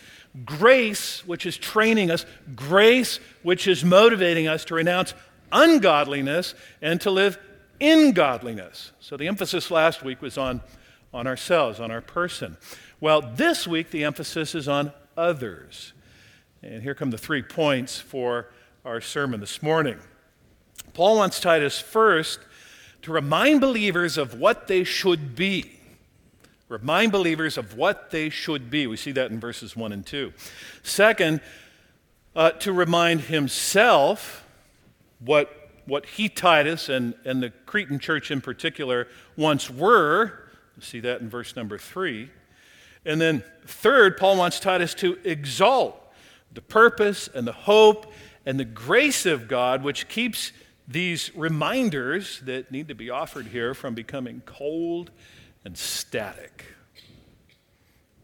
grace 0.46 1.26
which 1.26 1.46
is 1.46 1.58
training 1.58 2.12
us, 2.12 2.26
grace 2.56 3.20
which 3.44 3.68
is 3.68 3.84
motivating 3.84 4.48
us 4.48 4.66
to 4.66 4.76
renounce 4.76 5.14
ungodliness 5.52 6.54
and 6.82 7.00
to 7.02 7.12
live 7.12 7.38
in 7.80 8.12
godliness. 8.12 8.92
So 9.00 9.18
the 9.18 9.28
emphasis 9.28 9.72
last 9.72 10.04
week 10.04 10.22
was 10.22 10.38
on, 10.38 10.62
on 11.14 11.28
ourselves, 11.28 11.80
on 11.80 11.92
our 11.92 12.02
person. 12.02 12.58
Well, 13.02 13.22
this 13.24 13.68
week 13.68 13.90
the 13.90 14.04
emphasis 14.04 14.54
is 14.54 14.68
on 14.68 14.94
others. 15.18 15.94
And 16.62 16.84
here 16.84 16.94
come 16.94 17.10
the 17.10 17.18
three 17.18 17.42
points 17.42 18.00
for 18.00 18.52
our 18.86 19.02
sermon 19.02 19.40
this 19.40 19.64
morning. 19.64 19.98
Paul 20.94 21.18
wants 21.18 21.40
Titus 21.40 21.80
first 21.80 22.40
to 23.02 23.12
remind 23.12 23.60
believers 23.60 24.20
of 24.20 24.40
what 24.40 24.68
they 24.68 24.84
should 24.84 25.36
be. 25.36 25.80
Remind 26.70 27.12
believers 27.12 27.58
of 27.58 27.76
what 27.76 28.12
they 28.12 28.30
should 28.30 28.70
be. 28.70 28.86
We 28.86 28.98
see 28.98 29.12
that 29.14 29.32
in 29.32 29.40
verses 29.40 29.76
1 29.76 29.92
and 29.92 30.06
2. 30.06 30.32
Second, 30.84 31.42
uh, 32.36 32.52
to 32.52 32.72
remind 32.72 33.22
himself 33.22 34.46
what, 35.18 35.72
what 35.88 36.06
he, 36.06 36.30
Titus, 36.30 36.88
and, 36.88 37.16
and 37.26 37.42
the 37.42 37.50
Cretan 37.66 37.98
church 37.98 38.30
in 38.30 38.42
particular 38.42 39.08
once 39.36 39.72
were. 39.72 40.48
We 40.78 40.84
see 40.84 41.00
that 41.00 41.22
in 41.22 41.30
verse 41.30 41.56
number 41.56 41.80
3. 41.80 42.30
And 43.06 43.20
then, 43.20 43.44
third, 43.66 44.18
Paul 44.18 44.38
wants 44.38 44.60
Titus 44.60 44.94
to 44.96 45.18
exalt 45.24 45.98
the 46.54 46.62
purpose 46.62 47.28
and 47.34 47.48
the 47.48 47.54
hope 47.54 48.12
and 48.46 48.60
the 48.60 48.66
grace 48.66 49.26
of 49.26 49.48
God, 49.48 49.84
which 49.84 50.08
keeps 50.08 50.52
these 50.88 51.32
reminders 51.36 52.42
that 52.42 52.72
need 52.72 52.88
to 52.90 52.96
be 52.96 53.10
offered 53.10 53.48
here 53.48 53.74
from 53.74 53.94
becoming 53.94 54.42
cold 54.46 55.12
and 55.64 55.78
static. 55.78 56.66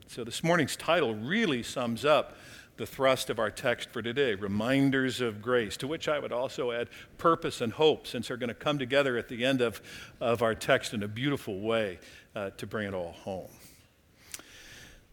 So, 0.08 0.24
this 0.24 0.44
morning's 0.44 0.76
title 0.76 1.16
really 1.16 1.64
sums 1.64 2.04
up 2.04 2.38
the 2.78 2.86
thrust 2.86 3.30
of 3.30 3.40
our 3.40 3.50
text 3.50 3.90
for 3.90 4.02
today 4.02 4.36
reminders 4.36 5.20
of 5.22 5.42
grace, 5.42 5.78
to 5.78 5.88
which 5.88 6.08
I 6.08 6.20
would 6.20 6.32
also 6.32 6.72
add 6.72 6.90
purpose 7.18 7.62
and 7.62 7.74
hope, 7.74 8.06
since 8.06 8.28
they're 8.28 8.38
going 8.38 8.50
to 8.50 8.54
come 8.54 8.78
together 8.78 9.18
at 9.18 9.28
the 9.28 9.44
end 9.44 9.62
of, 9.62 9.82
of 10.22 10.42
our 10.42 10.56
text 10.56 10.94
in 10.94 11.04
a 11.04 11.08
beautiful 11.08 11.60
way 11.60 12.00
uh, 12.36 12.52
to 12.58 12.68
bring 12.68 12.88
it 12.88 12.94
all 12.94 13.14
home. 13.14 13.50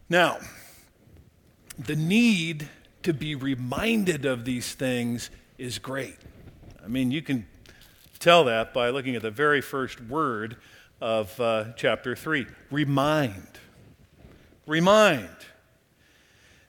Now, 0.09 0.37
the 1.79 1.95
need 1.95 2.69
to 3.03 3.13
be 3.13 3.35
reminded 3.35 4.25
of 4.25 4.45
these 4.45 4.73
things 4.73 5.29
is 5.57 5.79
great. 5.79 6.17
I 6.83 6.87
mean, 6.87 7.11
you 7.11 7.21
can 7.21 7.47
tell 8.19 8.45
that 8.45 8.73
by 8.73 8.89
looking 8.89 9.15
at 9.15 9.21
the 9.21 9.31
very 9.31 9.61
first 9.61 9.99
word 10.01 10.57
of 11.01 11.39
uh, 11.39 11.65
chapter 11.75 12.15
3 12.15 12.47
remind. 12.71 13.47
Remind. 14.67 15.29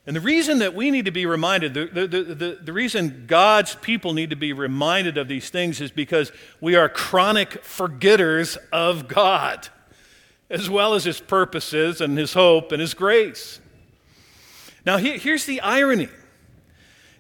And 0.06 0.14
the 0.14 0.20
reason 0.20 0.60
that 0.60 0.74
we 0.74 0.90
need 0.90 1.06
to 1.06 1.10
be 1.10 1.26
reminded, 1.26 1.74
the, 1.74 1.86
the, 1.86 2.06
the, 2.06 2.58
the, 2.62 2.72
reason 2.72 3.24
God's 3.26 3.74
people 3.74 4.12
need 4.12 4.30
to 4.30 4.36
be 4.36 4.52
reminded 4.52 5.18
of 5.18 5.26
these 5.26 5.50
things 5.50 5.80
is 5.80 5.90
because 5.90 6.30
we 6.60 6.76
are 6.76 6.88
chronic 6.88 7.64
forgetters 7.64 8.56
of 8.72 9.08
God, 9.08 9.68
as 10.48 10.70
well 10.70 10.94
as 10.94 11.04
His 11.04 11.20
purposes 11.20 12.00
and 12.00 12.16
His 12.16 12.34
hope 12.34 12.72
and 12.72 12.80
His 12.80 12.94
grace. 12.94 13.60
Now, 14.84 14.98
here's 14.98 15.46
the 15.46 15.60
irony 15.60 16.08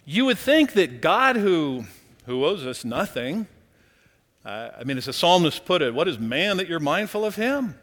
you 0.04 0.24
would 0.24 0.38
think 0.38 0.74
that 0.74 1.00
God, 1.00 1.34
who, 1.34 1.84
who 2.26 2.44
owes 2.44 2.64
us 2.64 2.84
nothing, 2.84 3.48
uh, 4.44 4.70
I 4.78 4.84
mean, 4.84 4.96
as 4.96 5.06
the 5.06 5.12
psalmist 5.12 5.64
put 5.64 5.82
it, 5.82 5.92
what 5.92 6.06
is 6.06 6.20
man 6.20 6.58
that 6.58 6.68
you're 6.68 6.78
mindful 6.78 7.24
of 7.24 7.34
him? 7.34 7.74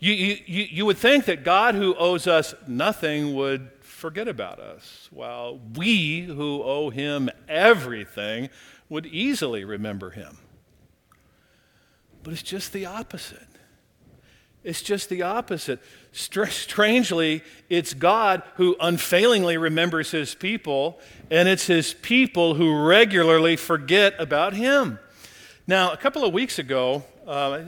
You, 0.00 0.12
you, 0.12 0.66
you 0.68 0.86
would 0.86 0.98
think 0.98 1.26
that 1.26 1.44
God, 1.44 1.76
who 1.76 1.94
owes 1.94 2.26
us 2.26 2.54
nothing, 2.66 3.34
would 3.36 3.70
forget 3.80 4.26
about 4.26 4.58
us, 4.58 5.08
while 5.12 5.60
we, 5.76 6.22
who 6.22 6.62
owe 6.62 6.90
him 6.90 7.30
everything, 7.48 8.50
would 8.88 9.06
easily 9.06 9.64
remember 9.64 10.10
him. 10.10 10.38
But 12.24 12.32
it's 12.32 12.42
just 12.42 12.72
the 12.72 12.84
opposite. 12.86 13.46
It's 14.66 14.82
just 14.82 15.08
the 15.08 15.22
opposite. 15.22 15.78
Str- 16.10 16.46
strangely, 16.46 17.44
it's 17.70 17.94
God 17.94 18.42
who 18.56 18.74
unfailingly 18.80 19.56
remembers 19.56 20.10
his 20.10 20.34
people, 20.34 20.98
and 21.30 21.48
it's 21.48 21.68
his 21.68 21.94
people 21.94 22.54
who 22.54 22.84
regularly 22.84 23.54
forget 23.54 24.14
about 24.18 24.54
him. 24.54 24.98
Now, 25.68 25.92
a 25.92 25.96
couple 25.96 26.24
of 26.24 26.32
weeks 26.32 26.58
ago, 26.58 27.04
uh, 27.28 27.60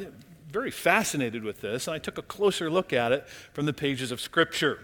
very 0.51 0.73
fascinated 0.73 1.45
with 1.45 1.61
this, 1.61 1.87
and 1.87 1.95
I 1.95 2.01
took 2.01 2.19
a 2.19 2.23
closer 2.23 2.69
look 2.69 2.93
at 2.93 3.13
it 3.13 3.29
from 3.53 3.67
the 3.67 3.73
pages 3.73 4.11
of 4.11 4.21
Scripture. 4.21 4.81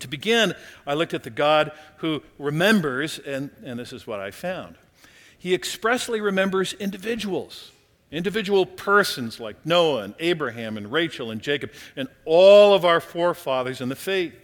To 0.00 0.08
begin, 0.08 0.54
I 0.88 0.94
looked 0.94 1.14
at 1.14 1.22
the 1.22 1.30
God 1.30 1.70
who 1.98 2.24
remembers, 2.36 3.20
and, 3.20 3.50
and 3.64 3.78
this 3.78 3.92
is 3.92 4.08
what 4.08 4.18
I 4.18 4.32
found. 4.32 4.74
He 5.38 5.54
expressly 5.54 6.20
remembers 6.20 6.72
individuals, 6.72 7.70
individual 8.12 8.66
persons 8.66 9.40
like 9.40 9.64
Noah 9.66 10.02
and 10.02 10.14
Abraham 10.20 10.76
and 10.76 10.92
Rachel 10.92 11.30
and 11.30 11.40
Jacob 11.40 11.72
and 11.96 12.08
all 12.24 12.74
of 12.74 12.84
our 12.84 13.00
forefathers 13.00 13.80
in 13.80 13.88
the 13.88 13.96
faith. 13.96 14.34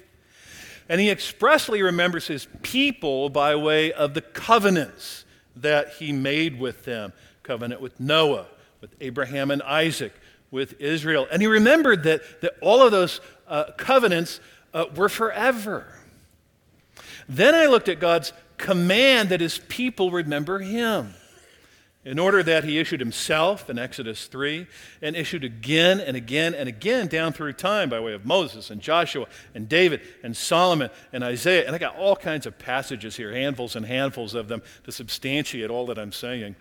And 0.88 1.00
he 1.00 1.10
expressly 1.10 1.82
remembers 1.82 2.26
his 2.26 2.48
people 2.62 3.28
by 3.28 3.54
way 3.54 3.92
of 3.92 4.14
the 4.14 4.22
covenants 4.22 5.26
that 5.56 5.90
he 5.94 6.12
made 6.12 6.58
with 6.58 6.84
them 6.84 7.12
covenant 7.42 7.80
with 7.80 7.98
Noah, 7.98 8.46
with 8.82 8.94
Abraham 9.00 9.50
and 9.50 9.62
Isaac, 9.62 10.12
with 10.50 10.78
Israel. 10.80 11.26
And 11.32 11.40
he 11.40 11.48
remembered 11.48 12.02
that, 12.04 12.20
that 12.42 12.52
all 12.60 12.82
of 12.82 12.90
those 12.90 13.20
uh, 13.46 13.72
covenants 13.78 14.40
uh, 14.74 14.84
were 14.94 15.08
forever. 15.08 15.86
Then 17.26 17.54
I 17.54 17.66
looked 17.66 17.88
at 17.88 18.00
God's 18.00 18.34
command 18.58 19.30
that 19.30 19.40
his 19.40 19.58
people 19.68 20.10
remember 20.10 20.58
him. 20.58 21.14
In 22.08 22.18
order 22.18 22.42
that 22.42 22.64
he 22.64 22.78
issued 22.78 23.00
himself 23.00 23.68
in 23.68 23.78
Exodus 23.78 24.28
3 24.28 24.66
and 25.02 25.14
issued 25.14 25.44
again 25.44 26.00
and 26.00 26.16
again 26.16 26.54
and 26.54 26.66
again 26.66 27.06
down 27.06 27.34
through 27.34 27.52
time 27.52 27.90
by 27.90 28.00
way 28.00 28.14
of 28.14 28.24
Moses 28.24 28.70
and 28.70 28.80
Joshua 28.80 29.26
and 29.54 29.68
David 29.68 30.00
and 30.22 30.34
Solomon 30.34 30.88
and 31.12 31.22
Isaiah. 31.22 31.66
And 31.66 31.76
I 31.76 31.78
got 31.78 31.96
all 31.96 32.16
kinds 32.16 32.46
of 32.46 32.58
passages 32.58 33.14
here, 33.14 33.30
handfuls 33.30 33.76
and 33.76 33.84
handfuls 33.84 34.32
of 34.32 34.48
them 34.48 34.62
to 34.84 34.90
substantiate 34.90 35.68
all 35.68 35.84
that 35.84 35.98
I'm 35.98 36.12
saying. 36.12 36.56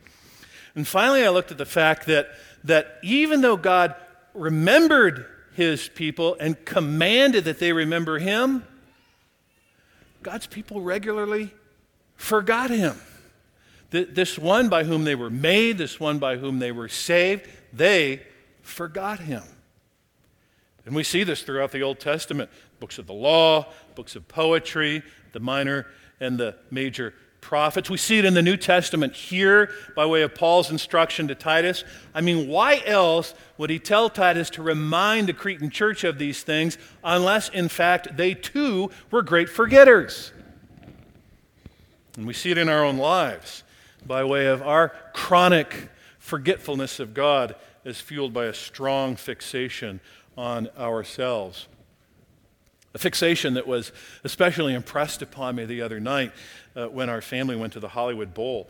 And 0.75 0.85
finally, 0.85 1.23
I 1.23 1.29
looked 1.29 1.53
at 1.53 1.57
the 1.57 1.65
fact 1.65 2.07
that, 2.07 2.27
that 2.65 2.99
even 3.01 3.39
though 3.39 3.55
God 3.55 3.95
remembered 4.33 5.27
his 5.53 5.87
people 5.87 6.35
and 6.41 6.65
commanded 6.65 7.45
that 7.45 7.59
they 7.59 7.71
remember 7.71 8.19
him, 8.19 8.65
God's 10.21 10.47
people 10.47 10.81
regularly 10.81 11.53
forgot 12.17 12.69
him. 12.69 12.99
This 13.89 14.37
one 14.37 14.67
by 14.67 14.83
whom 14.83 15.05
they 15.05 15.15
were 15.15 15.29
made, 15.29 15.77
this 15.77 15.99
one 15.99 16.19
by 16.19 16.37
whom 16.37 16.59
they 16.59 16.71
were 16.71 16.89
saved, 16.89 17.47
they 17.71 18.21
forgot 18.61 19.19
him. 19.19 19.43
And 20.85 20.95
we 20.95 21.03
see 21.03 21.23
this 21.23 21.41
throughout 21.43 21.71
the 21.71 21.81
Old 21.81 21.99
Testament 21.99 22.49
books 22.79 22.97
of 22.97 23.07
the 23.07 23.13
law, 23.13 23.67
books 23.95 24.15
of 24.15 24.27
poetry, 24.27 25.03
the 25.31 25.39
minor 25.39 25.87
and 26.19 26.37
the 26.37 26.55
major 26.69 27.13
prophets. 27.41 27.89
We 27.89 27.97
see 27.97 28.19
it 28.19 28.25
in 28.25 28.33
the 28.33 28.41
New 28.41 28.57
Testament 28.57 29.13
here 29.13 29.71
by 29.95 30.05
way 30.05 30.21
of 30.21 30.35
Paul's 30.35 30.69
instruction 30.69 31.27
to 31.29 31.35
Titus. 31.35 31.83
I 32.13 32.21
mean, 32.21 32.47
why 32.47 32.81
else 32.85 33.33
would 33.57 33.69
he 33.69 33.79
tell 33.79 34.09
Titus 34.09 34.49
to 34.51 34.61
remind 34.61 35.27
the 35.27 35.33
Cretan 35.33 35.69
church 35.69 36.03
of 36.03 36.17
these 36.17 36.43
things 36.43 36.77
unless, 37.03 37.49
in 37.49 37.69
fact, 37.69 38.17
they 38.17 38.33
too 38.33 38.89
were 39.11 39.21
great 39.21 39.49
forgetters? 39.49 40.33
And 42.17 42.27
we 42.27 42.33
see 42.33 42.51
it 42.51 42.57
in 42.57 42.67
our 42.67 42.83
own 42.83 42.97
lives 42.97 43.63
by 44.07 44.23
way 44.23 44.47
of 44.47 44.61
our 44.61 44.89
chronic 45.13 45.89
forgetfulness 46.17 46.99
of 46.99 47.13
God 47.13 47.55
is 47.83 47.99
fueled 47.99 48.33
by 48.33 48.45
a 48.45 48.53
strong 48.53 49.15
fixation 49.15 49.99
on 50.37 50.69
ourselves. 50.77 51.67
A 52.93 52.97
fixation 52.97 53.53
that 53.55 53.67
was 53.67 53.91
especially 54.23 54.73
impressed 54.73 55.21
upon 55.21 55.55
me 55.55 55.65
the 55.65 55.81
other 55.81 55.99
night 55.99 56.31
uh, 56.75 56.87
when 56.87 57.09
our 57.09 57.21
family 57.21 57.55
went 57.55 57.73
to 57.73 57.79
the 57.79 57.89
Hollywood 57.89 58.33
Bowl. 58.33 58.69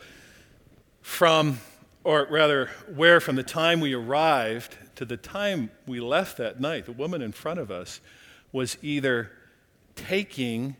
From, 1.01 1.59
or 2.03 2.27
rather, 2.29 2.69
where 2.93 3.19
from 3.19 3.35
the 3.35 3.43
time 3.43 3.79
we 3.79 3.93
arrived 3.93 4.77
to 4.95 5.05
the 5.05 5.17
time 5.17 5.69
we 5.85 5.99
left 5.99 6.37
that 6.37 6.59
night, 6.59 6.85
the 6.85 6.91
woman 6.91 7.21
in 7.21 7.31
front 7.31 7.59
of 7.59 7.71
us 7.71 8.01
was 8.51 8.77
either 8.81 9.31
taking 9.95 10.75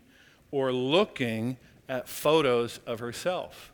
or 0.52 0.72
looking 0.72 1.58
at 1.88 2.10
photos 2.10 2.80
of 2.86 3.00
herself. 3.00 3.72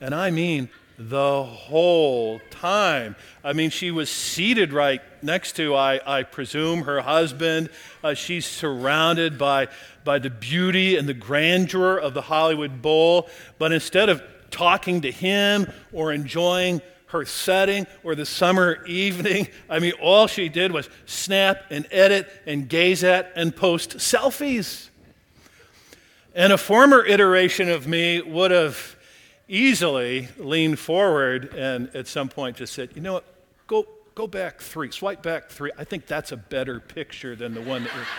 And 0.00 0.14
I 0.14 0.30
mean 0.30 0.68
the 0.98 1.42
whole 1.42 2.40
time. 2.50 3.16
I 3.42 3.52
mean, 3.52 3.70
she 3.70 3.90
was 3.90 4.08
seated 4.08 4.72
right 4.72 5.00
next 5.22 5.56
to, 5.56 5.74
I, 5.74 6.00
I 6.06 6.22
presume, 6.22 6.82
her 6.82 7.00
husband. 7.00 7.70
Uh, 8.02 8.14
she's 8.14 8.46
surrounded 8.46 9.38
by, 9.38 9.68
by 10.04 10.18
the 10.18 10.30
beauty 10.30 10.96
and 10.96 11.08
the 11.08 11.14
grandeur 11.14 11.96
of 11.96 12.14
the 12.14 12.22
Hollywood 12.22 12.80
Bowl. 12.80 13.28
But 13.58 13.72
instead 13.72 14.08
of 14.08 14.22
talking 14.50 15.00
to 15.00 15.10
him 15.10 15.70
or 15.92 16.12
enjoying 16.12 16.80
her 17.06 17.24
setting 17.24 17.86
or 18.04 18.14
the 18.14 18.26
summer 18.26 18.84
evening, 18.86 19.48
I 19.68 19.80
mean, 19.80 19.92
all 20.00 20.26
she 20.26 20.48
did 20.48 20.70
was 20.70 20.88
snap 21.06 21.64
and 21.70 21.86
edit 21.90 22.28
and 22.46 22.68
gaze 22.68 23.02
at 23.02 23.32
and 23.34 23.54
post 23.54 23.96
selfies. 23.96 24.88
And 26.36 26.52
a 26.52 26.58
former 26.58 27.04
iteration 27.04 27.68
of 27.68 27.86
me 27.86 28.20
would 28.20 28.50
have 28.50 28.93
easily 29.48 30.28
leaned 30.38 30.78
forward 30.78 31.54
and 31.54 31.94
at 31.94 32.06
some 32.06 32.28
point 32.28 32.56
just 32.56 32.72
said, 32.72 32.90
you 32.94 33.02
know 33.02 33.14
what, 33.14 33.24
go, 33.66 33.86
go 34.14 34.26
back 34.26 34.60
three, 34.60 34.90
swipe 34.90 35.22
back 35.22 35.50
three. 35.50 35.70
I 35.76 35.84
think 35.84 36.06
that's 36.06 36.32
a 36.32 36.36
better 36.36 36.80
picture 36.80 37.36
than 37.36 37.54
the 37.54 37.62
one 37.62 37.84
that 37.84 37.94
you're. 37.94 38.06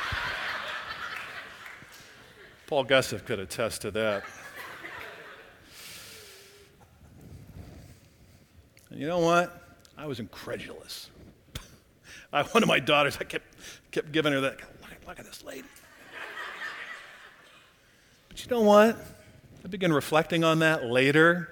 Paul 2.67 2.83
Gustav 2.83 3.25
could 3.25 3.39
attest 3.39 3.81
to 3.83 3.91
that. 3.91 4.23
And 8.89 8.99
you 8.99 9.07
know 9.07 9.19
what? 9.19 9.61
I 9.97 10.05
was 10.05 10.19
incredulous. 10.19 11.09
I, 12.33 12.43
one 12.43 12.63
of 12.63 12.69
my 12.69 12.79
daughters, 12.79 13.17
I 13.19 13.23
kept, 13.23 13.45
kept 13.91 14.11
giving 14.11 14.33
her 14.33 14.41
that, 14.41 14.59
look, 14.81 15.07
look 15.07 15.19
at 15.19 15.25
this 15.25 15.43
lady. 15.43 15.67
But 18.29 18.43
you 18.43 18.49
know 18.49 18.61
what? 18.61 18.97
I 19.65 19.67
began 19.67 19.91
reflecting 19.91 20.43
on 20.43 20.60
that 20.60 20.86
later, 20.86 21.49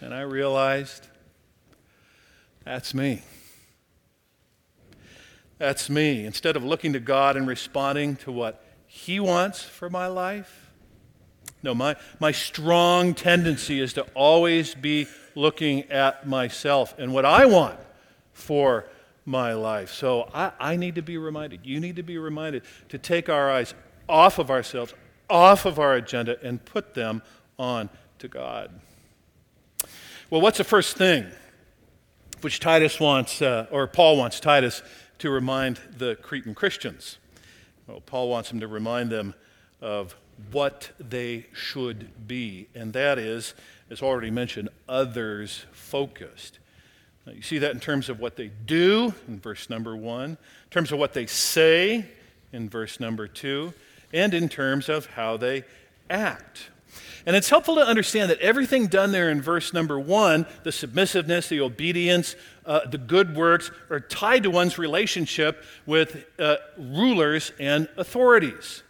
and 0.00 0.14
I 0.14 0.20
realized 0.20 1.08
that's 2.64 2.94
me. 2.94 3.22
That's 5.58 5.90
me. 5.90 6.24
Instead 6.24 6.54
of 6.54 6.62
looking 6.62 6.92
to 6.92 7.00
God 7.00 7.36
and 7.36 7.48
responding 7.48 8.14
to 8.18 8.30
what 8.30 8.64
He 8.86 9.18
wants 9.18 9.64
for 9.64 9.90
my 9.90 10.06
life, 10.06 10.70
no, 11.60 11.74
my, 11.74 11.96
my 12.20 12.30
strong 12.30 13.14
tendency 13.14 13.80
is 13.80 13.92
to 13.94 14.02
always 14.14 14.76
be 14.76 15.08
looking 15.34 15.90
at 15.90 16.28
myself 16.28 16.94
and 16.98 17.12
what 17.12 17.24
I 17.24 17.46
want 17.46 17.80
for 18.32 18.86
my 19.24 19.54
life. 19.54 19.90
So 19.92 20.30
I, 20.32 20.52
I 20.60 20.76
need 20.76 20.94
to 20.94 21.02
be 21.02 21.18
reminded, 21.18 21.66
you 21.66 21.80
need 21.80 21.96
to 21.96 22.04
be 22.04 22.18
reminded 22.18 22.62
to 22.90 22.98
take 22.98 23.28
our 23.28 23.50
eyes 23.50 23.74
off 24.08 24.38
of 24.38 24.52
ourselves, 24.52 24.94
off 25.32 25.64
of 25.64 25.78
our 25.78 25.94
agenda 25.94 26.36
and 26.44 26.62
put 26.64 26.92
them 26.92 27.22
on 27.58 27.88
to 28.18 28.28
God. 28.28 28.70
Well, 30.30 30.42
what's 30.42 30.58
the 30.58 30.64
first 30.64 30.96
thing 30.96 31.26
which 32.42 32.60
Titus 32.60 33.00
wants, 33.00 33.40
uh, 33.40 33.66
or 33.70 33.86
Paul 33.86 34.18
wants 34.18 34.40
Titus 34.40 34.82
to 35.18 35.30
remind 35.30 35.80
the 35.96 36.16
Cretan 36.16 36.54
Christians? 36.54 37.18
Well, 37.86 38.00
Paul 38.00 38.28
wants 38.28 38.52
him 38.52 38.60
to 38.60 38.68
remind 38.68 39.10
them 39.10 39.34
of 39.80 40.14
what 40.50 40.90
they 41.00 41.46
should 41.52 42.28
be, 42.28 42.68
and 42.74 42.92
that 42.92 43.18
is, 43.18 43.54
as 43.90 44.02
already 44.02 44.30
mentioned, 44.30 44.68
others 44.88 45.64
focused. 45.72 46.58
Now, 47.26 47.32
you 47.32 47.42
see 47.42 47.58
that 47.58 47.72
in 47.72 47.80
terms 47.80 48.08
of 48.08 48.20
what 48.20 48.36
they 48.36 48.50
do 48.66 49.14
in 49.28 49.40
verse 49.40 49.70
number 49.70 49.96
one, 49.96 50.30
in 50.30 50.70
terms 50.70 50.92
of 50.92 50.98
what 50.98 51.14
they 51.14 51.26
say 51.26 52.06
in 52.52 52.68
verse 52.68 53.00
number 53.00 53.26
two, 53.26 53.72
and 54.12 54.34
in 54.34 54.48
terms 54.48 54.88
of 54.88 55.06
how 55.06 55.36
they 55.36 55.64
act. 56.10 56.70
And 57.24 57.36
it's 57.36 57.48
helpful 57.48 57.76
to 57.76 57.82
understand 57.82 58.30
that 58.30 58.40
everything 58.40 58.88
done 58.88 59.12
there 59.12 59.30
in 59.30 59.40
verse 59.40 59.72
number 59.72 59.98
one, 59.98 60.46
the 60.64 60.72
submissiveness, 60.72 61.48
the 61.48 61.60
obedience, 61.60 62.34
uh, 62.66 62.80
the 62.86 62.98
good 62.98 63.36
works, 63.36 63.70
are 63.90 64.00
tied 64.00 64.42
to 64.42 64.50
one's 64.50 64.76
relationship 64.76 65.62
with 65.86 66.24
uh, 66.38 66.56
rulers 66.76 67.52
and 67.60 67.88
authorities. 67.96 68.82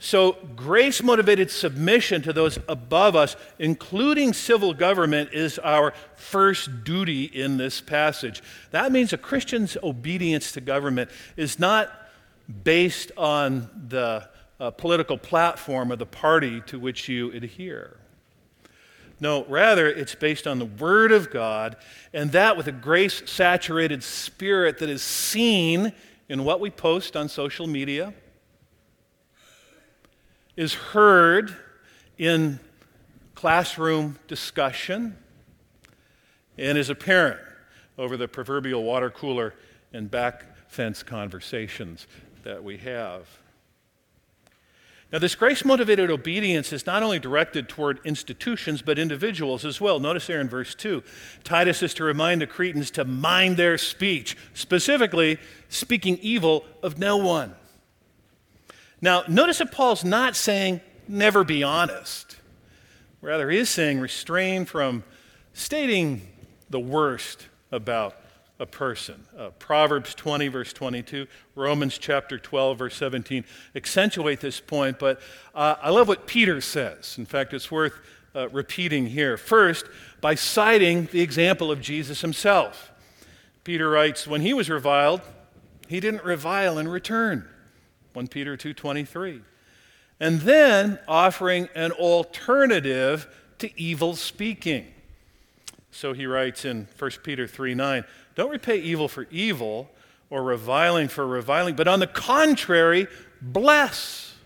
So, 0.00 0.36
grace 0.54 1.02
motivated 1.02 1.50
submission 1.50 2.22
to 2.22 2.32
those 2.32 2.56
above 2.68 3.16
us, 3.16 3.34
including 3.58 4.32
civil 4.32 4.72
government, 4.72 5.30
is 5.32 5.58
our 5.58 5.92
first 6.14 6.84
duty 6.84 7.24
in 7.24 7.56
this 7.56 7.80
passage. 7.80 8.40
That 8.70 8.92
means 8.92 9.12
a 9.12 9.18
Christian's 9.18 9.76
obedience 9.82 10.52
to 10.52 10.60
government 10.60 11.10
is 11.36 11.58
not 11.58 11.90
based 12.64 13.12
on 13.16 13.68
the 13.88 14.28
uh, 14.60 14.70
political 14.70 15.18
platform 15.18 15.92
of 15.92 15.98
the 15.98 16.06
party 16.06 16.60
to 16.62 16.78
which 16.78 17.08
you 17.08 17.30
adhere. 17.32 17.96
No, 19.20 19.44
rather, 19.46 19.88
it's 19.88 20.14
based 20.14 20.46
on 20.46 20.58
the 20.58 20.64
Word 20.64 21.10
of 21.12 21.30
God, 21.30 21.76
and 22.12 22.30
that 22.32 22.56
with 22.56 22.68
a 22.68 22.72
grace 22.72 23.22
saturated 23.26 24.02
spirit 24.02 24.78
that 24.78 24.88
is 24.88 25.02
seen 25.02 25.92
in 26.28 26.44
what 26.44 26.60
we 26.60 26.70
post 26.70 27.16
on 27.16 27.28
social 27.28 27.66
media, 27.66 28.14
is 30.56 30.74
heard 30.74 31.56
in 32.16 32.60
classroom 33.34 34.18
discussion, 34.28 35.16
and 36.56 36.78
is 36.78 36.90
apparent 36.90 37.40
over 37.96 38.16
the 38.16 38.28
proverbial 38.28 38.82
water 38.82 39.10
cooler 39.10 39.54
and 39.92 40.10
back 40.10 40.44
fence 40.68 41.02
conversations 41.02 42.06
that 42.48 42.64
we 42.64 42.78
have. 42.78 43.28
Now, 45.12 45.18
this 45.18 45.34
grace 45.34 45.66
motivated 45.66 46.10
obedience 46.10 46.72
is 46.72 46.86
not 46.86 47.02
only 47.02 47.18
directed 47.18 47.68
toward 47.68 48.00
institutions, 48.06 48.80
but 48.80 48.98
individuals 48.98 49.66
as 49.66 49.82
well. 49.82 50.00
Notice 50.00 50.28
there 50.28 50.40
in 50.40 50.48
verse 50.48 50.74
2, 50.74 51.02
Titus 51.44 51.82
is 51.82 51.92
to 51.92 52.04
remind 52.04 52.40
the 52.40 52.46
Cretans 52.46 52.90
to 52.92 53.04
mind 53.04 53.58
their 53.58 53.76
speech, 53.76 54.34
specifically, 54.54 55.36
speaking 55.68 56.18
evil 56.22 56.64
of 56.82 56.98
no 56.98 57.18
one. 57.18 57.54
Now, 59.02 59.24
notice 59.28 59.58
that 59.58 59.70
Paul's 59.70 60.02
not 60.02 60.34
saying 60.34 60.80
never 61.06 61.44
be 61.44 61.62
honest. 61.62 62.38
Rather, 63.20 63.50
he 63.50 63.58
is 63.58 63.68
saying 63.68 64.00
restrain 64.00 64.64
from 64.64 65.04
stating 65.52 66.22
the 66.70 66.80
worst 66.80 67.46
about 67.70 68.16
a 68.58 68.66
person. 68.66 69.24
Uh, 69.36 69.50
Proverbs 69.58 70.14
20, 70.14 70.48
verse 70.48 70.72
22, 70.72 71.26
Romans 71.54 71.96
chapter 71.98 72.38
12, 72.38 72.78
verse 72.78 72.96
17 72.96 73.44
accentuate 73.74 74.40
this 74.40 74.60
point, 74.60 74.98
but 74.98 75.20
uh, 75.54 75.76
I 75.80 75.90
love 75.90 76.08
what 76.08 76.26
Peter 76.26 76.60
says. 76.60 77.16
In 77.18 77.26
fact, 77.26 77.54
it's 77.54 77.70
worth 77.70 77.94
uh, 78.34 78.48
repeating 78.48 79.06
here. 79.06 79.36
First, 79.36 79.86
by 80.20 80.34
citing 80.34 81.06
the 81.12 81.20
example 81.20 81.70
of 81.70 81.80
Jesus 81.80 82.20
himself. 82.20 82.92
Peter 83.64 83.88
writes, 83.88 84.26
When 84.26 84.40
he 84.40 84.54
was 84.54 84.68
reviled, 84.68 85.20
he 85.88 86.00
didn't 86.00 86.24
revile 86.24 86.78
in 86.78 86.88
return. 86.88 87.48
1 88.12 88.28
Peter 88.28 88.56
2:23. 88.56 89.42
And 90.20 90.40
then 90.40 90.98
offering 91.06 91.68
an 91.74 91.92
alternative 91.92 93.28
to 93.58 93.80
evil 93.80 94.16
speaking. 94.16 94.92
So 95.90 96.12
he 96.12 96.26
writes 96.26 96.64
in 96.64 96.88
1 96.98 97.10
Peter 97.22 97.46
3 97.46 97.74
9, 97.74 98.04
don't 98.38 98.50
repay 98.52 98.78
evil 98.78 99.08
for 99.08 99.26
evil 99.32 99.90
or 100.30 100.44
reviling 100.44 101.08
for 101.08 101.26
reviling, 101.26 101.74
but 101.74 101.88
on 101.88 101.98
the 101.98 102.06
contrary, 102.06 103.08
bless. 103.42 104.36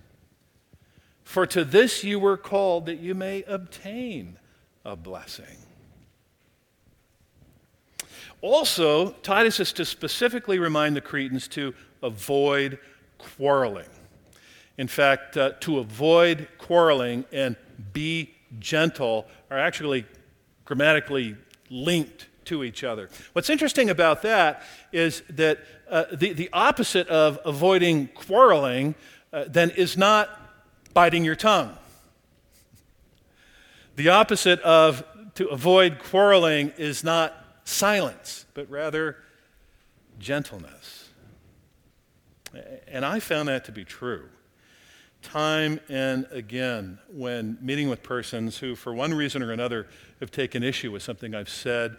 For 1.24 1.46
to 1.48 1.62
this 1.62 2.02
you 2.02 2.18
were 2.18 2.38
called 2.38 2.86
that 2.86 3.00
you 3.00 3.14
may 3.14 3.42
obtain 3.42 4.38
a 4.82 4.96
blessing. 4.96 5.58
Also, 8.40 9.10
Titus 9.10 9.60
is 9.60 9.74
to 9.74 9.84
specifically 9.84 10.58
remind 10.58 10.96
the 10.96 11.02
Cretans 11.02 11.46
to 11.48 11.74
avoid 12.02 12.78
quarreling. 13.18 13.90
In 14.78 14.88
fact, 14.88 15.36
uh, 15.36 15.50
to 15.60 15.78
avoid 15.80 16.48
quarreling 16.56 17.26
and 17.30 17.56
be 17.92 18.34
gentle 18.58 19.26
are 19.50 19.58
actually 19.58 20.06
grammatically 20.64 21.36
linked 21.68 22.28
to 22.46 22.64
each 22.64 22.84
other. 22.84 23.08
What's 23.32 23.50
interesting 23.50 23.90
about 23.90 24.22
that 24.22 24.62
is 24.92 25.22
that 25.30 25.58
uh, 25.88 26.04
the, 26.12 26.32
the 26.32 26.50
opposite 26.52 27.08
of 27.08 27.38
avoiding 27.44 28.08
quarreling 28.08 28.94
uh, 29.32 29.44
then 29.48 29.70
is 29.70 29.96
not 29.96 30.28
biting 30.94 31.24
your 31.24 31.36
tongue. 31.36 31.76
The 33.96 34.08
opposite 34.08 34.60
of 34.60 35.04
to 35.34 35.48
avoid 35.48 35.98
quarreling 35.98 36.72
is 36.76 37.02
not 37.02 37.34
silence, 37.64 38.46
but 38.54 38.70
rather 38.70 39.16
gentleness. 40.18 41.08
And 42.88 43.04
I 43.04 43.20
found 43.20 43.48
that 43.48 43.64
to 43.66 43.72
be 43.72 43.84
true 43.84 44.28
time 45.22 45.78
and 45.88 46.26
again 46.30 46.98
when 47.08 47.56
meeting 47.60 47.88
with 47.88 48.02
persons 48.02 48.58
who, 48.58 48.74
for 48.74 48.92
one 48.92 49.14
reason 49.14 49.42
or 49.42 49.52
another, 49.52 49.86
have 50.20 50.30
taken 50.30 50.62
issue 50.62 50.90
with 50.90 51.02
something 51.02 51.34
I've 51.34 51.48
said 51.48 51.96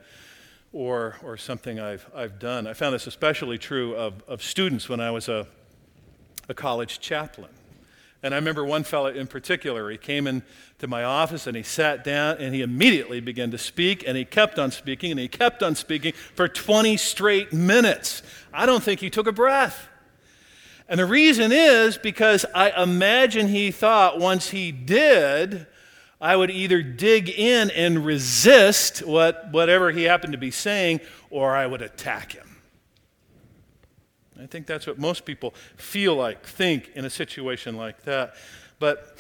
or, 0.73 1.15
or 1.23 1.37
something 1.37 1.79
I've, 1.79 2.09
I've 2.13 2.39
done. 2.39 2.65
I 2.65 2.73
found 2.73 2.95
this 2.95 3.07
especially 3.07 3.59
true 3.59 3.95
of, 3.95 4.23
of 4.27 4.41
students 4.43 4.89
when 4.89 4.99
I 4.99 5.11
was 5.11 5.29
a, 5.29 5.47
a 6.49 6.53
college 6.53 6.99
chaplain. 6.99 7.51
And 8.23 8.33
I 8.33 8.37
remember 8.37 8.65
one 8.65 8.83
fellow 8.83 9.07
in 9.07 9.27
particular, 9.27 9.89
he 9.91 9.97
came 9.97 10.27
into 10.27 10.87
my 10.87 11.03
office 11.03 11.45
and 11.45 11.55
he 11.55 11.63
sat 11.63 12.03
down 12.03 12.37
and 12.37 12.55
he 12.55 12.61
immediately 12.61 13.19
began 13.19 13.51
to 13.51 13.57
speak 13.57 14.03
and 14.07 14.17
he 14.17 14.25
kept 14.25 14.57
on 14.57 14.71
speaking 14.71 15.11
and 15.11 15.19
he 15.19 15.27
kept 15.27 15.61
on 15.61 15.75
speaking 15.75 16.13
for 16.33 16.47
20 16.47 16.97
straight 16.97 17.53
minutes. 17.53 18.23
I 18.53 18.65
don't 18.65 18.81
think 18.81 19.01
he 19.01 19.09
took 19.09 19.27
a 19.27 19.33
breath. 19.33 19.89
And 20.87 20.99
the 20.99 21.05
reason 21.05 21.51
is 21.51 21.97
because 21.97 22.45
I 22.55 22.81
imagine 22.81 23.49
he 23.49 23.71
thought 23.71 24.19
once 24.19 24.49
he 24.49 24.71
did, 24.71 25.67
I 26.23 26.37
would 26.37 26.51
either 26.51 26.81
dig 26.81 27.29
in 27.29 27.69
and 27.71 28.05
resist 28.05 29.05
what, 29.05 29.51
whatever 29.51 29.91
he 29.91 30.03
happened 30.03 30.31
to 30.31 30.39
be 30.39 30.51
saying, 30.51 31.01
or 31.29 31.53
I 31.53 31.67
would 31.67 31.81
attack 31.81 32.31
him. 32.31 32.55
I 34.41 34.45
think 34.45 34.65
that's 34.65 34.87
what 34.87 34.97
most 34.97 35.25
people 35.25 35.53
feel 35.75 36.15
like, 36.15 36.45
think 36.45 36.91
in 36.95 37.03
a 37.03 37.09
situation 37.09 37.75
like 37.75 38.03
that. 38.03 38.35
But, 38.79 39.17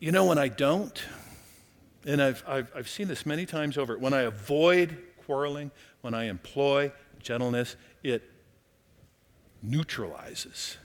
you 0.00 0.12
know, 0.12 0.26
when 0.26 0.36
I 0.36 0.48
don't, 0.48 1.02
and 2.04 2.20
I've, 2.20 2.44
I've, 2.46 2.70
I've 2.76 2.88
seen 2.90 3.08
this 3.08 3.24
many 3.24 3.46
times 3.46 3.78
over, 3.78 3.96
when 3.96 4.12
I 4.12 4.20
avoid 4.22 4.98
quarreling, 5.24 5.70
when 6.02 6.12
I 6.12 6.24
employ 6.24 6.92
gentleness, 7.20 7.74
it 8.02 8.22
neutralizes 9.62 10.76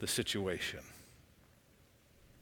the 0.00 0.08
situation. 0.08 0.80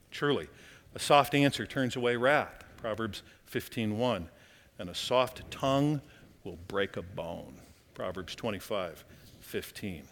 Truly, 0.09 0.47
a 0.95 0.99
soft 0.99 1.35
answer 1.35 1.65
turns 1.65 1.95
away 1.95 2.15
wrath. 2.15 2.63
Proverbs 2.77 3.23
15:1. 3.51 4.29
And 4.77 4.89
a 4.89 4.95
soft 4.95 5.49
tongue 5.51 6.01
will 6.43 6.57
break 6.67 6.97
a 6.97 7.01
bone. 7.01 7.59
Proverbs 7.93 8.35
25:15. 8.35 10.03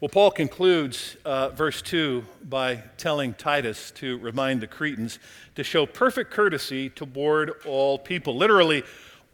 Well, 0.00 0.08
Paul 0.08 0.30
concludes 0.30 1.16
uh, 1.26 1.50
verse 1.50 1.82
2 1.82 2.24
by 2.42 2.76
telling 2.96 3.34
Titus 3.34 3.90
to 3.92 4.16
remind 4.18 4.62
the 4.62 4.66
Cretans 4.66 5.18
to 5.56 5.62
show 5.62 5.84
perfect 5.84 6.30
courtesy 6.30 6.88
toward 6.88 7.52
all 7.66 7.98
people. 7.98 8.34
Literally, 8.34 8.82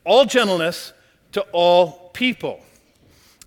all 0.04 0.24
gentleness 0.24 0.92
to 1.32 1.42
all 1.52 2.10
people. 2.14 2.60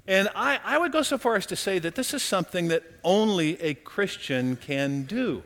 And 0.07 0.29
I, 0.33 0.59
I 0.63 0.77
would 0.77 0.91
go 0.91 1.01
so 1.01 1.17
far 1.17 1.35
as 1.35 1.45
to 1.47 1.55
say 1.55 1.77
that 1.79 1.95
this 1.95 2.13
is 2.13 2.23
something 2.23 2.69
that 2.69 2.83
only 3.03 3.61
a 3.61 3.73
Christian 3.73 4.55
can 4.55 5.03
do. 5.03 5.43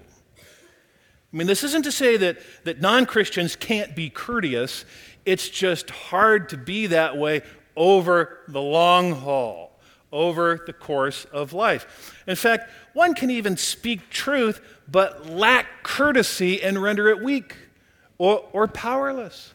I 1.34 1.38
mean, 1.38 1.48
this 1.48 1.64
isn't 1.64 1.84
to 1.84 1.92
say 1.92 2.16
that, 2.18 2.38
that 2.64 2.80
non 2.80 3.06
Christians 3.06 3.56
can't 3.56 3.96
be 3.96 4.10
courteous, 4.10 4.86
it's 5.26 5.50
just 5.50 5.90
hard 5.90 6.50
to 6.50 6.58
be 6.58 6.88
that 6.88 7.18
way 7.18 7.42
over 7.76 8.40
the 8.48 8.62
long 8.62 9.14
haul, 9.14 9.72
over 10.12 10.62
the 10.66 10.74
course 10.74 11.26
of 11.26 11.54
life. 11.54 12.22
In 12.28 12.36
fact, 12.36 12.70
one 12.94 13.16
can 13.16 13.32
even 13.32 13.58
speak 13.58 14.10
truth 14.10 14.62
but 14.88 15.28
lack 15.28 15.84
courtesy 15.84 16.62
and 16.62 16.82
render 16.82 17.08
it 17.10 17.24
weak 17.24 17.56
or, 18.18 18.46
or 18.52 18.68
powerless. 18.68 19.54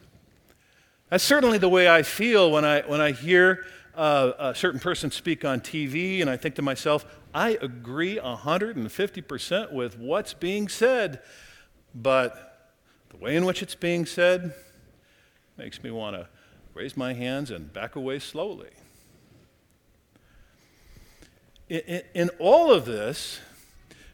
That's 1.11 1.25
certainly 1.25 1.59
the 1.59 1.69
way 1.69 1.89
I 1.89 2.03
feel 2.03 2.51
when 2.51 2.65
I, 2.65 2.81
when 2.83 3.01
I 3.01 3.13
hear 3.13 3.65
uh, 3.95 4.33
a 4.39 4.55
certain 4.55 4.81
person 4.81 5.11
speak 5.11 5.45
on 5.45 5.61
TV, 5.61 6.21
and 6.21 6.31
I 6.31 6.37
think 6.37 6.55
to 6.57 6.63
myself, 6.63 7.05
I 7.35 7.59
agree 7.61 8.17
150% 8.17 9.73
with 9.73 9.99
what's 9.99 10.35
being 10.35 10.69
said. 10.69 11.21
But 11.95 12.73
the 13.11 13.17
way 13.17 13.37
in 13.37 13.45
which 13.45 13.63
it's 13.63 13.75
being 13.75 14.07
said 14.07 14.55
makes 15.57 15.83
me 15.83 15.91
want 15.91 16.17
to 16.17 16.29
raise 16.75 16.97
my 16.97 17.13
hands 17.13 17.51
and 17.51 17.73
back 17.73 17.97
away 17.97 18.19
slowly. 18.19 18.71
In, 21.69 21.81
in, 21.81 22.03
in, 22.15 22.31
all 22.39 22.73
of 22.73 22.85
this, 22.85 23.41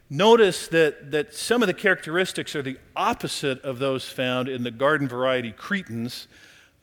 notice 0.09 0.67
that, 0.69 1.11
that 1.11 1.33
some 1.33 1.61
of 1.61 1.67
the 1.67 1.73
characteristics 1.73 2.55
are 2.55 2.61
the 2.61 2.77
opposite 2.95 3.61
of 3.61 3.79
those 3.79 4.09
found 4.09 4.49
in 4.49 4.63
the 4.63 4.71
garden 4.71 5.07
variety 5.07 5.51
Cretans, 5.51 6.27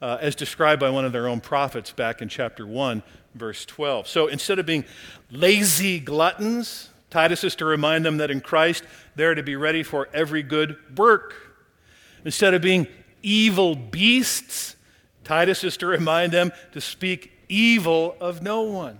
uh, 0.01 0.17
as 0.21 0.35
described 0.35 0.79
by 0.79 0.89
one 0.89 1.05
of 1.05 1.11
their 1.11 1.27
own 1.27 1.41
prophets 1.41 1.91
back 1.91 2.21
in 2.21 2.29
chapter 2.29 2.65
1, 2.65 3.03
verse 3.35 3.65
12. 3.65 4.07
So 4.07 4.27
instead 4.27 4.59
of 4.59 4.65
being 4.65 4.85
lazy 5.29 5.99
gluttons, 5.99 6.89
Titus 7.13 7.43
is 7.43 7.55
to 7.57 7.65
remind 7.65 8.03
them 8.03 8.17
that 8.17 8.31
in 8.31 8.41
Christ 8.41 8.83
they're 9.15 9.35
to 9.35 9.43
be 9.43 9.55
ready 9.55 9.83
for 9.83 10.09
every 10.15 10.41
good 10.41 10.75
work. 10.97 11.35
Instead 12.25 12.55
of 12.55 12.63
being 12.63 12.87
evil 13.21 13.75
beasts, 13.75 14.75
Titus 15.23 15.63
is 15.63 15.77
to 15.77 15.85
remind 15.85 16.31
them 16.31 16.51
to 16.71 16.81
speak 16.81 17.31
evil 17.47 18.15
of 18.19 18.41
no 18.41 18.63
one. 18.63 18.99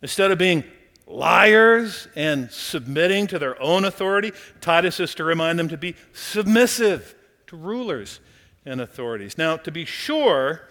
Instead 0.00 0.30
of 0.30 0.38
being 0.38 0.64
liars 1.06 2.08
and 2.16 2.50
submitting 2.50 3.26
to 3.26 3.38
their 3.38 3.60
own 3.60 3.84
authority, 3.84 4.32
Titus 4.62 4.98
is 4.98 5.14
to 5.16 5.24
remind 5.24 5.58
them 5.58 5.68
to 5.68 5.76
be 5.76 5.94
submissive 6.14 7.14
to 7.48 7.58
rulers 7.58 8.20
and 8.64 8.80
authorities. 8.80 9.36
Now, 9.36 9.58
to 9.58 9.70
be 9.70 9.84
sure, 9.84 10.62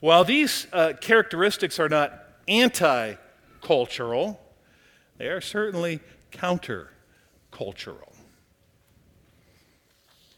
while 0.00 0.24
these 0.24 0.66
uh, 0.72 0.94
characteristics 1.00 1.78
are 1.78 1.88
not 1.88 2.20
anti 2.48 3.14
cultural, 3.60 4.40
they 5.18 5.28
are 5.28 5.40
certainly 5.40 6.00
counter-cultural. 6.30 8.12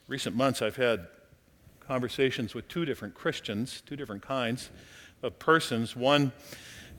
Recent 0.08 0.36
months, 0.36 0.62
I've 0.62 0.76
had 0.76 1.08
conversations 1.80 2.54
with 2.54 2.68
two 2.68 2.84
different 2.84 3.14
Christians, 3.14 3.82
two 3.86 3.96
different 3.96 4.22
kinds 4.22 4.70
of 5.22 5.38
persons. 5.38 5.96
One 5.96 6.32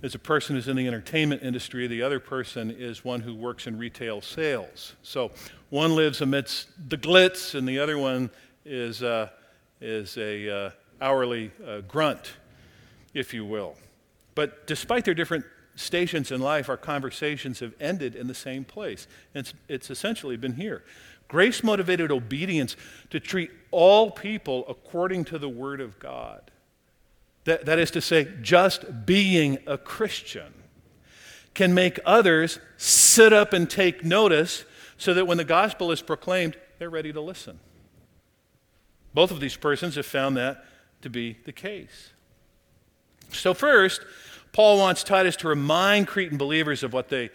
is 0.02 0.16
a 0.16 0.20
person 0.20 0.56
who's 0.56 0.68
in 0.68 0.76
the 0.76 0.88
entertainment 0.88 1.42
industry, 1.44 1.88
the 1.88 2.02
other 2.02 2.20
person 2.20 2.70
is 2.72 3.04
one 3.04 3.22
who 3.22 3.34
works 3.34 3.68
in 3.68 3.78
retail 3.78 4.22
sales. 4.22 4.94
So 5.02 5.32
one 5.70 5.96
lives 5.96 6.22
amidst 6.22 6.68
the 6.90 6.98
glitz, 6.98 7.56
and 7.56 7.68
the 7.68 7.80
other 7.80 7.98
one 7.98 8.30
is, 8.66 9.02
uh, 9.02 9.30
is 9.82 10.18
a 10.18 10.50
uh, 10.50 10.70
hourly 11.02 11.52
uh, 11.66 11.82
grunt, 11.82 12.34
if 13.14 13.34
you 13.34 13.46
will. 13.46 13.76
But 14.36 14.68
despite 14.68 15.06
their 15.06 15.16
different 15.16 15.46
stations 15.78 16.32
in 16.32 16.42
life, 16.42 16.68
our 16.70 16.78
conversations 16.78 17.60
have 17.60 17.74
ended 17.80 18.16
in 18.16 18.28
the 18.28 18.34
same 18.34 18.66
place. 18.66 19.08
It's, 19.34 19.54
it's 19.70 19.90
essentially 19.90 20.36
been 20.36 20.56
here. 20.56 20.84
Grace 21.28 21.64
motivated 21.64 22.12
obedience 22.12 22.76
to 23.10 23.20
treat 23.20 23.52
all 23.72 24.12
people 24.12 24.66
according 24.68 25.26
to 25.26 25.38
the 25.38 25.50
Word 25.50 25.80
of 25.80 26.00
God. 26.00 26.52
That, 27.46 27.66
that 27.66 27.80
is 27.80 27.92
to 27.92 28.02
say, 28.02 28.28
just 28.42 29.06
being 29.06 29.60
a 29.68 29.78
Christian 29.78 30.54
can 31.54 31.74
make 31.74 32.00
others 32.06 32.60
sit 32.78 33.32
up 33.32 33.54
and 33.54 33.70
take 33.70 34.04
notice 34.04 34.66
so 34.98 35.14
that 35.14 35.26
when 35.26 35.38
the 35.38 35.46
gospel 35.46 35.92
is 35.92 36.02
proclaimed, 36.02 36.58
they're 36.80 36.90
ready 36.90 37.14
to 37.14 37.22
listen. 37.22 37.60
Both 39.14 39.32
of 39.32 39.40
these 39.40 39.56
persons 39.56 39.96
have 39.96 40.06
found 40.06 40.38
that 40.38 40.66
to 41.02 41.10
be 41.10 41.38
the 41.46 41.52
case. 41.52 42.12
So, 43.32 43.54
first, 43.54 44.02
Paul 44.58 44.80
wants 44.80 45.04
Titus 45.04 45.36
to 45.36 45.48
remind 45.48 46.08
Cretan 46.08 46.40
believers 46.40 46.82
of 46.82 46.92
what 46.92 47.10
they 47.10 47.30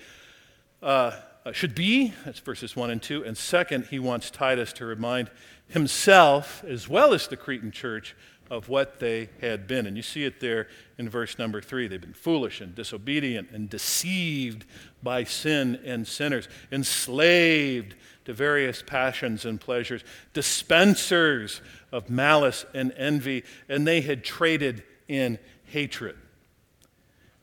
uh, 0.83 1.13
should 1.53 1.73
be. 1.73 2.13
That's 2.25 2.41
verses 2.41 2.75
1 2.75 2.91
and 2.91 3.01
2. 3.01 3.25
And 3.25 3.39
second, 3.39 3.87
he 3.91 4.01
wants 4.01 4.29
Titus 4.29 4.73
to 4.73 4.85
remind 4.85 5.31
himself, 5.69 6.65
as 6.67 6.89
well 6.89 7.15
as 7.15 7.29
the 7.29 7.37
Cretan 7.37 7.71
church, 7.71 8.17
of 8.51 8.69
what 8.69 8.99
they 8.99 9.29
had 9.41 9.69
been. 9.69 9.87
And 9.87 9.97
you 9.97 10.03
see 10.03 10.25
it 10.25 10.41
there 10.41 10.67
in 10.99 11.09
verse 11.09 11.39
number 11.39 11.61
three. 11.61 11.87
They've 11.87 12.01
been 12.01 12.13
foolish 12.13 12.61
and 12.61 12.75
disobedient 12.75 13.51
and 13.53 13.71
deceived 13.71 14.65
by 15.01 15.23
sin 15.23 15.79
and 15.85 16.09
sinners, 16.09 16.49
enslaved 16.73 17.95
to 18.25 18.33
various 18.33 18.83
passions 18.85 19.45
and 19.45 19.61
pleasures, 19.61 20.03
dispensers 20.33 21.61
of 21.93 22.11
malice 22.11 22.67
and 22.75 22.93
envy, 22.97 23.45
and 23.69 23.87
they 23.87 24.01
had 24.01 24.25
traded 24.25 24.83
in 25.07 25.39
hatred. 25.67 26.17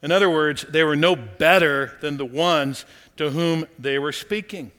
In 0.02 0.12
other 0.12 0.30
words, 0.30 0.66
they 0.70 0.84
were 0.84 0.96
no 0.96 1.16
better 1.16 1.98
than 2.02 2.18
the 2.18 2.26
ones 2.26 2.86
to 3.18 3.32
whom 3.32 3.66
they 3.78 4.00
were 4.00 4.14
speaking. 4.14 4.72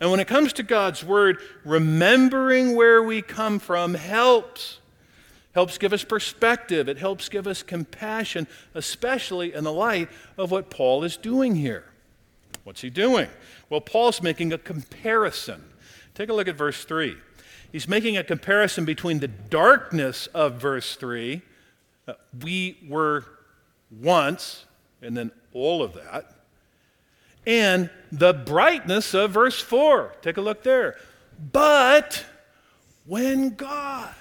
And 0.00 0.10
when 0.10 0.20
it 0.20 0.28
comes 0.28 0.52
to 0.54 0.62
God's 0.62 1.04
word, 1.04 1.38
remembering 1.64 2.76
where 2.76 3.02
we 3.02 3.20
come 3.20 3.58
from 3.58 3.94
helps. 3.94 4.78
Helps 5.54 5.76
give 5.76 5.92
us 5.92 6.04
perspective. 6.04 6.88
It 6.88 6.98
helps 6.98 7.28
give 7.28 7.46
us 7.46 7.62
compassion, 7.62 8.46
especially 8.74 9.52
in 9.52 9.64
the 9.64 9.72
light 9.72 10.08
of 10.36 10.50
what 10.50 10.70
Paul 10.70 11.02
is 11.02 11.16
doing 11.16 11.56
here. 11.56 11.84
What's 12.62 12.82
he 12.82 12.90
doing? 12.90 13.28
Well, 13.68 13.80
Paul's 13.80 14.22
making 14.22 14.52
a 14.52 14.58
comparison. 14.58 15.64
Take 16.14 16.28
a 16.28 16.32
look 16.32 16.48
at 16.48 16.54
verse 16.54 16.84
3. 16.84 17.16
He's 17.72 17.88
making 17.88 18.16
a 18.16 18.24
comparison 18.24 18.84
between 18.84 19.18
the 19.18 19.28
darkness 19.28 20.26
of 20.28 20.60
verse 20.60 20.94
3, 20.96 21.36
uh, 21.36 21.40
we 22.42 22.78
were 22.88 23.24
once, 23.90 24.64
and 25.02 25.16
then 25.16 25.30
all 25.52 25.82
of 25.82 25.94
that, 25.94 26.32
and 27.46 27.88
the 28.12 28.34
brightness 28.34 29.14
of 29.14 29.30
verse 29.30 29.60
4. 29.60 30.14
Take 30.20 30.36
a 30.36 30.40
look 30.40 30.62
there. 30.62 30.96
But 31.52 32.26
when 33.06 33.54
God. 33.54 34.14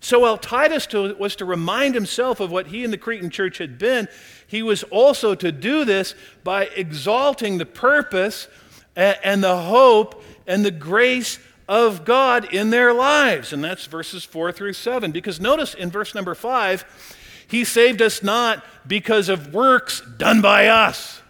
So 0.00 0.20
while 0.20 0.38
Titus 0.38 0.86
to, 0.88 1.14
was 1.14 1.34
to 1.36 1.44
remind 1.44 1.94
himself 1.94 2.40
of 2.40 2.52
what 2.52 2.68
he 2.68 2.84
and 2.84 2.92
the 2.92 2.98
Cretan 2.98 3.30
church 3.30 3.58
had 3.58 3.78
been, 3.78 4.06
he 4.46 4.62
was 4.62 4.82
also 4.84 5.34
to 5.34 5.50
do 5.50 5.84
this 5.84 6.14
by 6.44 6.66
exalting 6.66 7.58
the 7.58 7.66
purpose 7.66 8.48
and, 8.94 9.18
and 9.24 9.42
the 9.42 9.56
hope 9.56 10.22
and 10.46 10.64
the 10.64 10.70
grace 10.70 11.38
of 11.68 12.04
God 12.04 12.52
in 12.52 12.70
their 12.70 12.92
lives. 12.92 13.52
And 13.52 13.62
that's 13.62 13.86
verses 13.86 14.24
4 14.24 14.52
through 14.52 14.74
7. 14.74 15.10
Because 15.12 15.40
notice 15.40 15.74
in 15.74 15.90
verse 15.90 16.14
number 16.14 16.34
5, 16.34 17.44
he 17.48 17.64
saved 17.64 18.02
us 18.02 18.22
not 18.22 18.64
because 18.86 19.28
of 19.28 19.52
works 19.52 20.00
done 20.00 20.40
by 20.40 20.66
us. 20.66 21.22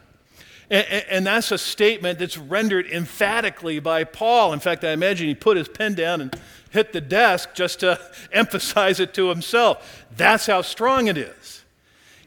And, 0.68 1.24
that's 1.24 1.52
a 1.52 1.58
statement 1.58 2.18
that's 2.18 2.36
rendered 2.36 2.88
emphatically 2.88 3.78
by 3.78 4.02
Paul. 4.02 4.52
In 4.52 4.58
fact, 4.58 4.82
I 4.82 4.90
imagine 4.90 5.28
he 5.28 5.34
put 5.34 5.56
his 5.56 5.68
pen 5.68 5.94
down 5.94 6.20
and 6.20 6.36
hit 6.70 6.92
the 6.92 7.00
desk 7.00 7.50
just 7.54 7.80
to 7.80 8.00
emphasize 8.32 8.98
it 8.98 9.14
to 9.14 9.28
himself. 9.28 10.06
That's 10.16 10.46
how 10.46 10.62
strong 10.62 11.06
it 11.06 11.16
is. 11.16 11.64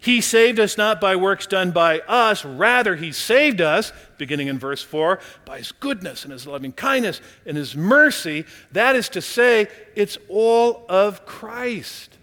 He 0.02 0.22
saved 0.22 0.60
us 0.60 0.78
not 0.78 1.02
by 1.02 1.16
works 1.16 1.46
done 1.46 1.72
by 1.72 2.00
us, 2.02 2.46
rather, 2.46 2.96
He 2.96 3.12
saved 3.12 3.60
us, 3.60 3.92
beginning 4.18 4.48
in 4.48 4.58
verse 4.58 4.82
4, 4.82 5.20
by 5.46 5.58
His 5.58 5.72
goodness 5.74 6.24
and 6.24 6.32
His 6.32 6.48
loving 6.48 6.72
kindness 6.72 7.20
and 7.46 7.58
His 7.58 7.76
mercy. 7.76 8.46
That 8.72 8.96
is 8.96 9.10
to 9.10 9.22
say, 9.22 9.68
it's 9.96 10.18
all 10.30 10.86
of 10.88 11.26
Christ. 11.26 12.18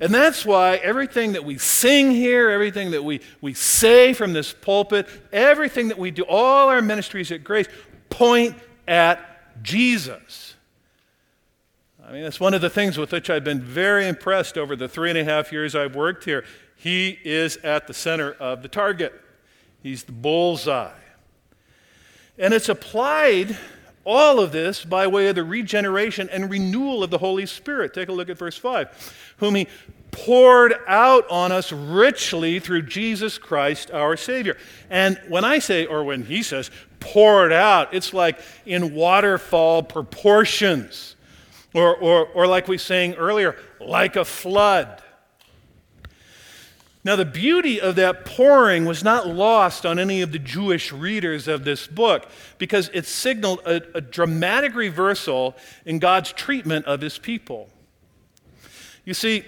And 0.00 0.12
that's 0.12 0.44
why 0.44 0.76
everything 0.76 1.32
that 1.32 1.44
we 1.44 1.56
sing 1.56 2.10
here, 2.10 2.50
everything 2.50 2.90
that 2.90 3.02
we, 3.04 3.20
we 3.40 3.54
say 3.54 4.12
from 4.12 4.32
this 4.32 4.52
pulpit, 4.52 5.08
everything 5.32 5.88
that 5.88 5.98
we 5.98 6.10
do, 6.10 6.24
all 6.24 6.68
our 6.68 6.82
ministries 6.82 7.32
at 7.32 7.44
Grace 7.44 7.68
point 8.10 8.56
at 8.86 9.62
Jesus. 9.62 10.53
I 12.06 12.12
mean, 12.12 12.22
that's 12.22 12.40
one 12.40 12.52
of 12.52 12.60
the 12.60 12.68
things 12.68 12.98
with 12.98 13.12
which 13.12 13.30
I've 13.30 13.44
been 13.44 13.62
very 13.62 14.06
impressed 14.06 14.58
over 14.58 14.76
the 14.76 14.88
three 14.88 15.08
and 15.08 15.18
a 15.18 15.24
half 15.24 15.50
years 15.50 15.74
I've 15.74 15.96
worked 15.96 16.24
here. 16.24 16.44
He 16.76 17.18
is 17.24 17.56
at 17.58 17.86
the 17.86 17.94
center 17.94 18.32
of 18.32 18.60
the 18.60 18.68
target, 18.68 19.18
he's 19.82 20.04
the 20.04 20.12
bullseye. 20.12 20.92
And 22.36 22.52
it's 22.52 22.68
applied 22.68 23.56
all 24.04 24.38
of 24.38 24.52
this 24.52 24.84
by 24.84 25.06
way 25.06 25.28
of 25.28 25.34
the 25.34 25.44
regeneration 25.44 26.28
and 26.28 26.50
renewal 26.50 27.02
of 27.02 27.10
the 27.10 27.18
Holy 27.18 27.46
Spirit. 27.46 27.94
Take 27.94 28.10
a 28.10 28.12
look 28.12 28.28
at 28.28 28.36
verse 28.36 28.58
5. 28.58 29.34
Whom 29.38 29.54
he 29.54 29.66
poured 30.10 30.74
out 30.86 31.28
on 31.30 31.52
us 31.52 31.72
richly 31.72 32.58
through 32.58 32.82
Jesus 32.82 33.38
Christ 33.38 33.90
our 33.90 34.16
Savior. 34.16 34.58
And 34.90 35.18
when 35.28 35.44
I 35.44 35.58
say, 35.58 35.86
or 35.86 36.04
when 36.04 36.24
he 36.24 36.42
says, 36.42 36.70
poured 37.00 37.52
out, 37.52 37.94
it's 37.94 38.12
like 38.12 38.38
in 38.66 38.94
waterfall 38.94 39.82
proportions. 39.82 41.13
Or, 41.74 41.94
or, 41.96 42.26
or 42.28 42.46
like 42.46 42.68
we 42.68 42.78
sang 42.78 43.14
earlier, 43.14 43.56
like 43.80 44.16
a 44.16 44.24
flood. 44.24 45.02
Now, 47.04 47.16
the 47.16 47.26
beauty 47.26 47.82
of 47.82 47.96
that 47.96 48.24
pouring 48.24 48.86
was 48.86 49.04
not 49.04 49.28
lost 49.28 49.84
on 49.84 49.98
any 49.98 50.22
of 50.22 50.32
the 50.32 50.38
Jewish 50.38 50.90
readers 50.90 51.46
of 51.46 51.62
this 51.64 51.86
book 51.86 52.26
because 52.56 52.90
it 52.94 53.04
signaled 53.04 53.60
a, 53.66 53.82
a, 53.94 54.00
dramatic 54.00 54.74
reversal 54.74 55.54
in 55.84 55.98
God's 55.98 56.32
treatment 56.32 56.86
of 56.86 57.02
his 57.02 57.18
people. 57.18 57.68
You 59.04 59.12
see, 59.12 59.44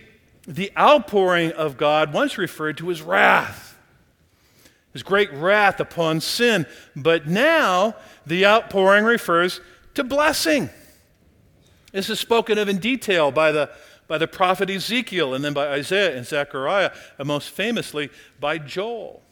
the 0.46 0.70
outpouring 0.76 1.52
of 1.52 1.78
God 1.78 2.12
once 2.12 2.36
referred 2.36 2.76
to 2.78 2.90
as 2.90 3.00
wrath, 3.00 3.78
his 4.92 5.02
great 5.02 5.32
wrath 5.32 5.80
upon 5.80 6.20
sin, 6.20 6.66
but 6.94 7.26
now 7.26 7.96
the 8.26 8.44
outpouring 8.44 9.06
refers 9.06 9.62
to 9.94 10.04
blessing. 10.04 10.68
This 11.96 12.10
is 12.10 12.20
spoken 12.20 12.58
of 12.58 12.68
in 12.68 12.76
detail 12.76 13.30
by 13.30 13.52
the 13.52 13.70
by 14.06 14.18
the 14.18 14.28
prophet 14.28 14.68
Ezekiel, 14.68 15.32
and 15.32 15.42
then 15.42 15.54
by 15.54 15.68
Isaiah 15.68 16.14
and 16.14 16.26
Zechariah, 16.26 16.90
and 17.18 17.26
most 17.26 17.48
famously 17.48 18.10
by 18.38 18.58
Joel. 18.58 19.22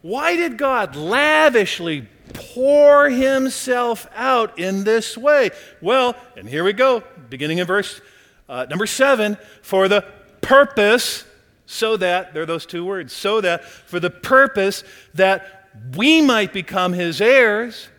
Why 0.00 0.34
did 0.34 0.56
God 0.56 0.96
lavishly 0.96 2.08
pour 2.32 3.10
himself 3.10 4.08
out 4.16 4.58
in 4.58 4.84
this 4.84 5.18
way? 5.18 5.50
Well, 5.82 6.16
and 6.38 6.48
here 6.48 6.64
we 6.64 6.72
go, 6.72 7.02
beginning 7.28 7.58
in 7.58 7.66
verse 7.66 8.00
uh, 8.48 8.64
number 8.70 8.86
seven, 8.86 9.36
for 9.60 9.88
the 9.88 10.06
purpose, 10.40 11.24
so 11.66 11.98
that, 11.98 12.32
there 12.32 12.44
are 12.44 12.46
those 12.46 12.64
two 12.64 12.82
words, 12.82 13.12
so 13.12 13.42
that, 13.42 13.62
for 13.62 14.00
the 14.00 14.10
purpose 14.10 14.84
that 15.12 15.68
we 15.98 16.22
might 16.22 16.54
become 16.54 16.94
his 16.94 17.20
heirs 17.20 17.90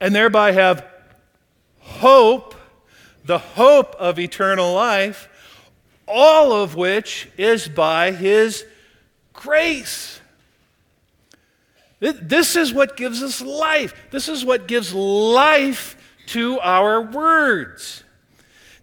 and 0.00 0.14
thereby 0.14 0.52
have 0.52 0.86
hope 1.86 2.54
the 3.26 3.38
hope 3.38 3.94
of 3.96 4.18
eternal 4.18 4.72
life, 4.72 5.28
all 6.06 6.52
of 6.52 6.74
which 6.74 7.28
is 7.36 7.68
by 7.68 8.12
His 8.12 8.64
grace. 9.32 10.20
This 11.98 12.56
is 12.56 12.72
what 12.72 12.96
gives 12.96 13.22
us 13.22 13.40
life. 13.40 13.94
This 14.10 14.28
is 14.28 14.44
what 14.44 14.68
gives 14.68 14.94
life 14.94 15.96
to 16.26 16.60
our 16.60 17.00
words. 17.00 18.04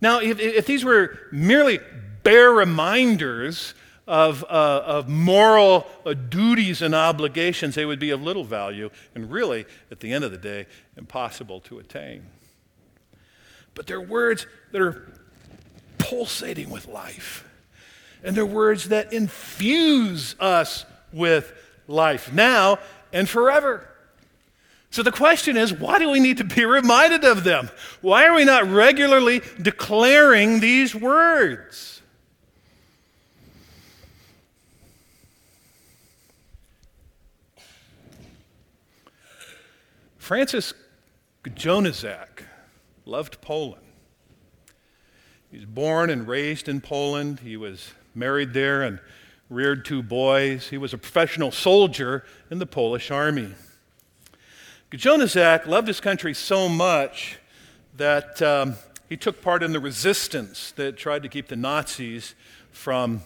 Now, 0.02 0.20
if, 0.20 0.39
if 0.39 0.66
these 0.66 0.84
were 0.84 1.18
merely 1.32 1.80
bare 2.24 2.52
reminders 2.52 3.74
of, 4.08 4.44
uh, 4.44 4.82
of 4.86 5.08
moral 5.08 5.88
uh, 6.06 6.13
duties 6.13 6.82
and 6.82 6.94
obligations, 6.94 7.76
they 7.76 7.86
would 7.86 8.00
be 8.00 8.10
of 8.10 8.22
little 8.22 8.44
value 8.44 8.89
and 9.16 9.32
really, 9.32 9.66
at 9.92 10.02
the 10.02 10.12
end 10.12 10.26
of 10.26 10.32
the 10.32 10.38
day, 10.38 10.66
impossible 10.98 11.62
to 11.62 11.80
attain 11.80 12.26
but 13.76 13.88
they're 13.88 14.02
words 14.02 14.46
that 14.72 14.82
are 14.82 15.12
pulsating 15.98 16.70
with 16.70 16.88
life. 16.88 17.48
And 18.24 18.36
they're 18.36 18.46
words 18.46 18.90
that 18.90 19.12
infuse 19.14 20.36
us 20.40 20.86
with 21.12 21.54
life 21.88 22.32
now 22.32 22.80
and 23.12 23.28
forever. 23.28 23.88
So 24.92 25.02
the 25.02 25.12
question 25.12 25.58
is, 25.58 25.74
why 25.74 25.98
do 25.98 26.10
we 26.12 26.20
need 26.20 26.38
to 26.38 26.44
be 26.44 26.66
reminded 26.66 27.26
of 27.26 27.44
them? 27.44 27.70
Why 28.02 28.28
are 28.28 28.36
we 28.36 28.46
not 28.46 28.68
regularly 28.68 29.42
declaring 29.60 30.60
these 30.60 30.94
words? 30.94 32.02
Francis 40.20 40.74
Gjonaszak 41.44 42.46
loved 43.06 43.42
Poland. 43.42 43.84
He 45.52 45.58
was 45.58 45.66
born 45.66 46.10
and 46.10 46.28
raised 46.28 46.68
in 46.68 46.82
Poland. 46.82 47.42
He 47.42 47.58
was 47.58 47.92
married 48.16 48.54
there 48.54 48.82
and 48.82 49.00
reared 49.50 49.86
two 49.86 50.02
boys. 50.02 50.70
He 50.70 50.78
was 50.78 50.94
a 50.94 50.98
professional 50.98 51.52
soldier 51.52 52.24
in 52.50 52.60
the 52.60 52.66
Polish 52.66 53.12
army. 53.12 53.54
Gjonaszak 54.92 55.66
loved 55.66 55.88
his 55.88 56.00
country 56.00 56.36
so 56.36 56.70
much 56.70 57.39
that 57.98 58.42
um, 58.42 58.76
he 59.10 59.18
took 59.18 59.42
part 59.42 59.63
in 59.63 59.74
the 59.74 59.80
resistance 59.80 60.72
that 60.72 60.98
tried 60.98 61.24
to 61.24 61.30
keep 61.30 61.48
the 61.48 61.56
Nazis 61.56 62.36
from 62.72 63.22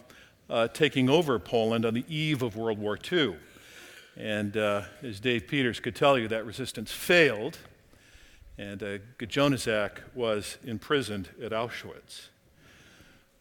uh, 0.50 0.70
taking 0.70 1.10
over 1.10 1.40
Poland 1.40 1.86
on 1.86 1.94
the 1.94 2.06
eve 2.08 2.42
of 2.42 2.56
World 2.56 2.80
War 2.80 2.98
II. 3.12 3.36
And 4.16 4.58
uh, 4.58 4.84
as 5.04 5.20
Dave 5.20 5.48
Peters 5.48 5.80
could 5.80 5.96
tell 5.96 6.18
you, 6.18 6.28
that 6.30 6.46
resistance 6.46 6.92
failed, 6.92 7.58
and 8.58 8.82
uh, 8.82 8.98
was 10.16 10.58
imprisoned 10.64 11.30
at 11.42 11.52
Auschwitz. 11.52 12.28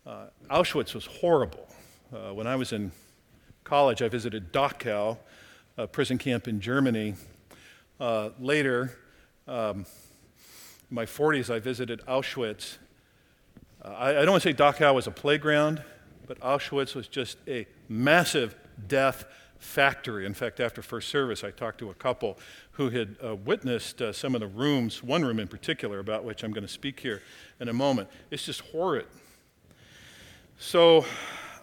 Uh, 0.06 0.26
Auschwitz 0.50 0.94
was 0.94 1.06
horrible. 1.06 1.66
Uh, 2.12 2.32
when 2.34 2.46
I 2.46 2.56
was 2.56 2.72
in 2.72 2.92
college, 3.64 4.02
I 4.02 4.08
visited 4.08 4.52
Dachau, 4.52 5.18
a 5.76 5.86
prison 5.86 6.18
camp 6.18 6.46
in 6.46 6.60
Germany, 6.60 7.14
uh, 7.98 8.30
later, 8.38 8.96
um, 9.48 9.86
in 10.90 10.94
my 10.94 11.04
40s, 11.04 11.52
I 11.52 11.58
visited 11.58 12.00
Auschwitz. 12.06 12.76
Uh, 13.84 13.88
I, 13.88 14.10
I, 14.10 14.12
don't 14.24 14.30
want 14.30 14.42
to 14.42 14.50
say 14.50 14.54
Dachau 14.54 14.94
was 14.94 15.06
a 15.06 15.10
playground, 15.10 15.82
but 16.26 16.38
Auschwitz 16.40 16.94
was 16.94 17.08
just 17.08 17.38
a 17.48 17.66
massive 17.88 18.54
death 18.86 19.24
factory. 19.58 20.26
In 20.26 20.34
fact, 20.34 20.60
after 20.60 20.82
first 20.82 21.08
service, 21.08 21.42
I 21.42 21.50
talked 21.50 21.78
to 21.78 21.90
a 21.90 21.94
couple 21.94 22.38
who 22.76 22.90
had 22.90 23.16
uh, 23.24 23.34
witnessed 23.34 24.02
uh, 24.02 24.12
some 24.12 24.34
of 24.34 24.40
the 24.42 24.46
rooms, 24.46 25.02
one 25.02 25.24
room 25.24 25.40
in 25.40 25.48
particular, 25.48 25.98
about 25.98 26.24
which 26.24 26.44
I'm 26.44 26.52
going 26.52 26.66
to 26.66 26.72
speak 26.72 27.00
here 27.00 27.22
in 27.58 27.68
a 27.68 27.72
moment. 27.72 28.10
It's 28.30 28.44
just 28.44 28.60
horrid. 28.60 29.06
So, 30.58 31.06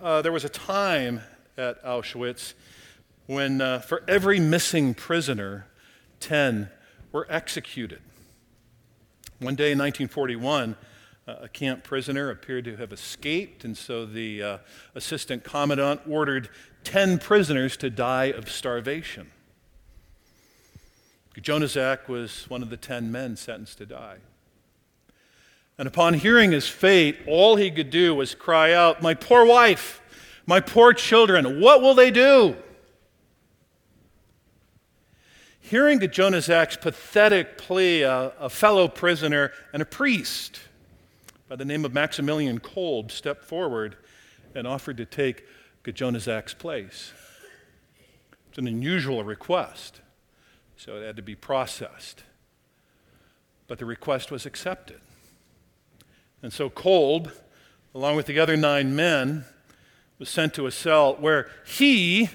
uh, 0.01 0.23
there 0.23 0.31
was 0.31 0.43
a 0.43 0.49
time 0.49 1.21
at 1.55 1.83
Auschwitz 1.83 2.55
when, 3.27 3.61
uh, 3.61 3.79
for 3.79 4.03
every 4.07 4.39
missing 4.39 4.95
prisoner, 4.95 5.67
10 6.19 6.69
were 7.11 7.27
executed. 7.29 8.01
One 9.37 9.53
day 9.53 9.71
in 9.71 9.77
1941, 9.77 10.75
uh, 11.27 11.35
a 11.41 11.47
camp 11.47 11.83
prisoner 11.83 12.31
appeared 12.31 12.65
to 12.65 12.75
have 12.77 12.91
escaped, 12.91 13.63
and 13.63 13.77
so 13.77 14.07
the 14.07 14.41
uh, 14.41 14.57
assistant 14.95 15.43
commandant 15.43 16.01
ordered 16.09 16.49
10 16.83 17.19
prisoners 17.19 17.77
to 17.77 17.91
die 17.91 18.25
of 18.25 18.49
starvation. 18.49 19.29
Gjonaszak 21.41 22.07
was 22.07 22.49
one 22.49 22.61
of 22.61 22.69
the 22.69 22.77
10 22.77 23.11
men 23.11 23.35
sentenced 23.35 23.79
to 23.79 23.85
die. 23.85 24.17
And 25.77 25.87
upon 25.87 26.13
hearing 26.13 26.51
his 26.51 26.67
fate, 26.67 27.19
all 27.27 27.55
he 27.55 27.71
could 27.71 27.89
do 27.89 28.13
was 28.13 28.35
cry 28.35 28.73
out, 28.73 29.01
My 29.01 29.13
poor 29.13 29.45
wife, 29.45 30.01
my 30.45 30.59
poor 30.59 30.93
children, 30.93 31.59
what 31.59 31.81
will 31.81 31.95
they 31.95 32.11
do? 32.11 32.55
Hearing 35.59 35.99
Gjonaszak's 35.99 36.77
pathetic 36.77 37.57
plea, 37.57 38.03
a, 38.03 38.33
a 38.39 38.49
fellow 38.49 38.87
prisoner 38.87 39.51
and 39.71 39.81
a 39.81 39.85
priest 39.85 40.59
by 41.49 41.55
the 41.55 41.65
name 41.65 41.85
of 41.85 41.93
Maximilian 41.93 42.59
Kolbe 42.59 43.09
stepped 43.09 43.43
forward 43.43 43.95
and 44.53 44.67
offered 44.67 44.97
to 44.97 45.05
take 45.05 45.45
Gjonaszak's 45.83 46.53
place. 46.53 47.13
It's 48.49 48.57
an 48.57 48.67
unusual 48.67 49.23
request, 49.23 50.01
so 50.77 50.97
it 50.97 51.05
had 51.05 51.15
to 51.15 51.21
be 51.21 51.35
processed. 51.35 52.23
But 53.67 53.79
the 53.79 53.85
request 53.85 54.31
was 54.31 54.45
accepted. 54.45 54.99
And 56.41 56.51
so 56.51 56.69
Kolbe, 56.69 57.31
along 57.95 58.15
with 58.15 58.25
the 58.25 58.39
other 58.39 58.57
nine 58.57 58.95
men, 58.95 59.45
was 60.19 60.29
sent 60.29 60.53
to 60.55 60.67
a 60.67 60.71
cell 60.71 61.15
where 61.15 61.49
he, 61.65 62.29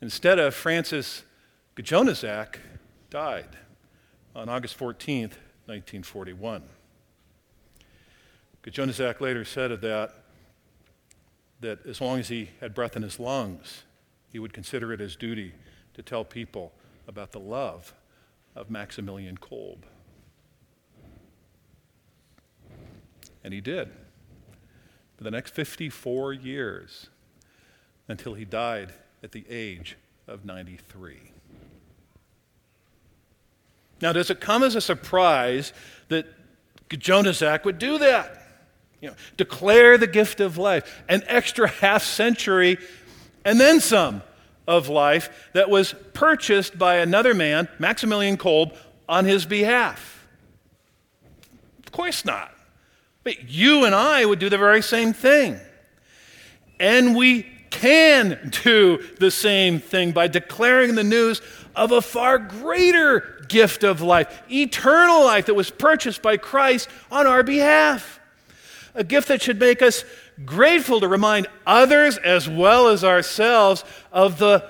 instead 0.00 0.38
of 0.38 0.54
Francis 0.54 1.22
Gjonaszak 1.76 2.56
died 3.10 3.56
on 4.34 4.48
August 4.48 4.78
14th, 4.78 5.36
1941. 5.66 6.62
Gjonaszak 8.64 9.20
later 9.20 9.44
said 9.44 9.72
of 9.72 9.80
that 9.80 10.14
that 11.60 11.86
as 11.86 12.00
long 12.00 12.18
as 12.18 12.28
he 12.28 12.50
had 12.60 12.74
breath 12.74 12.96
in 12.96 13.02
his 13.02 13.20
lungs, 13.20 13.84
he 14.30 14.38
would 14.38 14.52
consider 14.52 14.92
it 14.92 15.00
his 15.00 15.16
duty 15.16 15.52
to 15.94 16.02
tell 16.02 16.24
people 16.24 16.72
about 17.06 17.32
the 17.32 17.40
love 17.40 17.94
of 18.54 18.70
Maximilian 18.70 19.36
Kolbe. 19.36 19.84
And 23.44 23.52
he 23.52 23.60
did 23.60 23.90
for 25.16 25.24
the 25.24 25.30
next 25.30 25.54
54 25.54 26.32
years 26.32 27.08
until 28.08 28.34
he 28.34 28.44
died 28.44 28.92
at 29.22 29.32
the 29.32 29.44
age 29.48 29.96
of 30.28 30.44
93. 30.44 31.32
Now, 34.00 34.12
does 34.12 34.30
it 34.30 34.40
come 34.40 34.62
as 34.62 34.74
a 34.74 34.80
surprise 34.80 35.72
that 36.08 36.26
Gjonaszak 36.88 37.64
would 37.64 37.78
do 37.78 37.98
that? 37.98 38.38
You 39.00 39.10
know, 39.10 39.16
declare 39.36 39.98
the 39.98 40.06
gift 40.06 40.40
of 40.40 40.58
life, 40.58 41.02
an 41.08 41.22
extra 41.26 41.68
half 41.68 42.04
century 42.04 42.78
and 43.44 43.60
then 43.60 43.80
some 43.80 44.22
of 44.66 44.88
life 44.88 45.50
that 45.52 45.70
was 45.70 45.94
purchased 46.12 46.78
by 46.78 46.96
another 46.96 47.34
man, 47.34 47.68
Maximilian 47.78 48.36
Kolbe, 48.36 48.76
on 49.08 49.24
his 49.24 49.44
behalf. 49.44 50.26
Of 51.84 51.92
course 51.92 52.24
not. 52.24 52.54
But 53.24 53.50
you 53.50 53.84
and 53.84 53.94
I 53.94 54.24
would 54.24 54.38
do 54.38 54.48
the 54.48 54.58
very 54.58 54.82
same 54.82 55.12
thing. 55.12 55.60
And 56.80 57.16
we 57.16 57.46
can 57.70 58.50
do 58.64 59.02
the 59.18 59.30
same 59.30 59.80
thing 59.80 60.12
by 60.12 60.28
declaring 60.28 60.94
the 60.94 61.04
news 61.04 61.42
of 61.74 61.92
a 61.92 62.02
far 62.02 62.38
greater 62.38 63.44
gift 63.48 63.84
of 63.84 64.00
life, 64.00 64.42
eternal 64.50 65.24
life 65.24 65.46
that 65.46 65.54
was 65.54 65.70
purchased 65.70 66.22
by 66.22 66.36
Christ 66.36 66.88
on 67.10 67.26
our 67.26 67.42
behalf. 67.42 68.20
A 68.94 69.04
gift 69.04 69.28
that 69.28 69.40
should 69.40 69.58
make 69.58 69.80
us 69.80 70.04
grateful 70.44 71.00
to 71.00 71.08
remind 71.08 71.46
others 71.66 72.16
as 72.18 72.48
well 72.48 72.88
as 72.88 73.04
ourselves 73.04 73.84
of 74.10 74.38
the, 74.38 74.68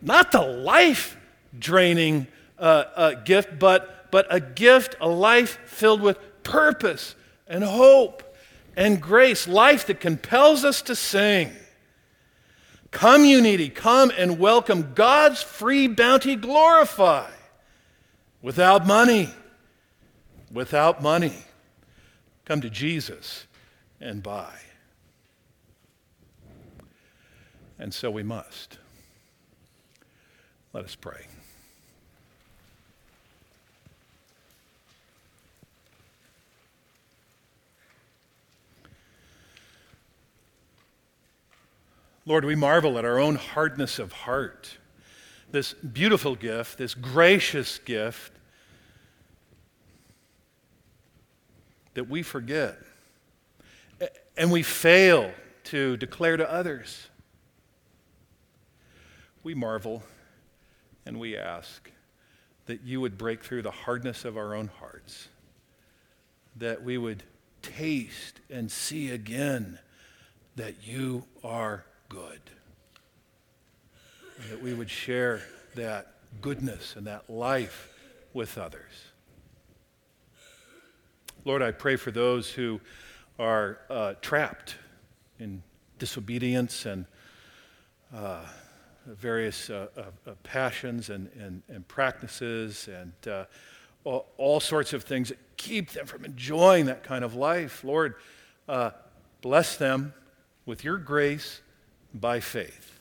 not 0.00 0.32
the 0.32 0.42
life 0.42 1.16
draining 1.58 2.26
uh, 2.58 2.84
uh, 2.94 3.14
gift, 3.14 3.58
but, 3.58 4.10
but 4.10 4.26
a 4.30 4.40
gift, 4.40 4.96
a 5.00 5.08
life 5.08 5.58
filled 5.66 6.00
with 6.00 6.18
purpose 6.42 7.14
and 7.46 7.64
hope 7.64 8.22
and 8.76 9.00
grace, 9.00 9.46
life 9.46 9.86
that 9.86 10.00
compels 10.00 10.64
us 10.64 10.82
to 10.82 10.96
sing. 10.96 11.52
Needy, 13.02 13.68
come 13.68 14.12
and 14.16 14.38
welcome 14.38 14.92
God's 14.94 15.42
free 15.42 15.88
bounty 15.88 16.36
glorify 16.36 17.30
without 18.42 18.86
money. 18.86 19.30
Without 20.52 21.02
money. 21.02 21.32
Come 22.44 22.60
to 22.60 22.70
Jesus 22.70 23.46
and 24.00 24.22
buy. 24.22 24.52
And 27.82 27.92
so 27.92 28.12
we 28.12 28.22
must. 28.22 28.78
Let 30.72 30.84
us 30.84 30.94
pray. 30.94 31.26
Lord, 42.24 42.44
we 42.44 42.54
marvel 42.54 43.00
at 43.00 43.04
our 43.04 43.18
own 43.18 43.34
hardness 43.34 43.98
of 43.98 44.12
heart 44.12 44.78
this 45.50 45.74
beautiful 45.74 46.36
gift, 46.36 46.78
this 46.78 46.94
gracious 46.94 47.80
gift 47.80 48.32
that 51.94 52.08
we 52.08 52.22
forget. 52.22 52.78
And 54.36 54.52
we 54.52 54.62
fail 54.62 55.32
to 55.64 55.96
declare 55.96 56.36
to 56.36 56.48
others. 56.48 57.08
We 59.42 59.54
marvel 59.54 60.02
and 61.04 61.18
we 61.18 61.36
ask 61.36 61.90
that 62.66 62.82
you 62.82 63.00
would 63.00 63.18
break 63.18 63.42
through 63.42 63.62
the 63.62 63.70
hardness 63.70 64.24
of 64.24 64.36
our 64.36 64.54
own 64.54 64.70
hearts, 64.78 65.28
that 66.56 66.82
we 66.82 66.96
would 66.96 67.22
taste 67.60 68.40
and 68.50 68.70
see 68.70 69.10
again 69.10 69.78
that 70.56 70.86
you 70.86 71.24
are 71.42 71.84
good. 72.08 72.40
And 74.40 74.50
that 74.50 74.62
we 74.62 74.74
would 74.74 74.90
share 74.90 75.42
that 75.74 76.14
goodness 76.40 76.94
and 76.96 77.06
that 77.06 77.28
life 77.28 77.88
with 78.32 78.58
others. 78.58 78.92
Lord, 81.44 81.62
I 81.62 81.72
pray 81.72 81.96
for 81.96 82.10
those 82.10 82.50
who 82.50 82.80
are 83.38 83.78
uh, 83.90 84.14
trapped 84.20 84.76
in 85.38 85.62
disobedience 85.98 86.86
and 86.86 87.06
uh, 88.14 88.44
various 89.06 89.70
uh, 89.70 89.88
uh, 89.96 90.02
uh 90.26 90.34
passions 90.42 91.10
and, 91.10 91.30
and, 91.38 91.62
and, 91.68 91.86
practices 91.88 92.88
and 92.88 93.12
uh, 93.32 93.44
all, 94.04 94.26
all, 94.36 94.60
sorts 94.60 94.92
of 94.92 95.04
things 95.04 95.28
that 95.28 95.38
keep 95.56 95.90
them 95.90 96.06
from 96.06 96.24
enjoying 96.24 96.86
that 96.86 97.02
kind 97.02 97.24
of 97.24 97.34
life. 97.34 97.84
Lord, 97.84 98.14
bless 99.40 99.76
them 99.76 100.14
with 100.66 100.84
your 100.84 100.98
grace 100.98 101.60
by 102.14 102.40
faith 102.40 103.00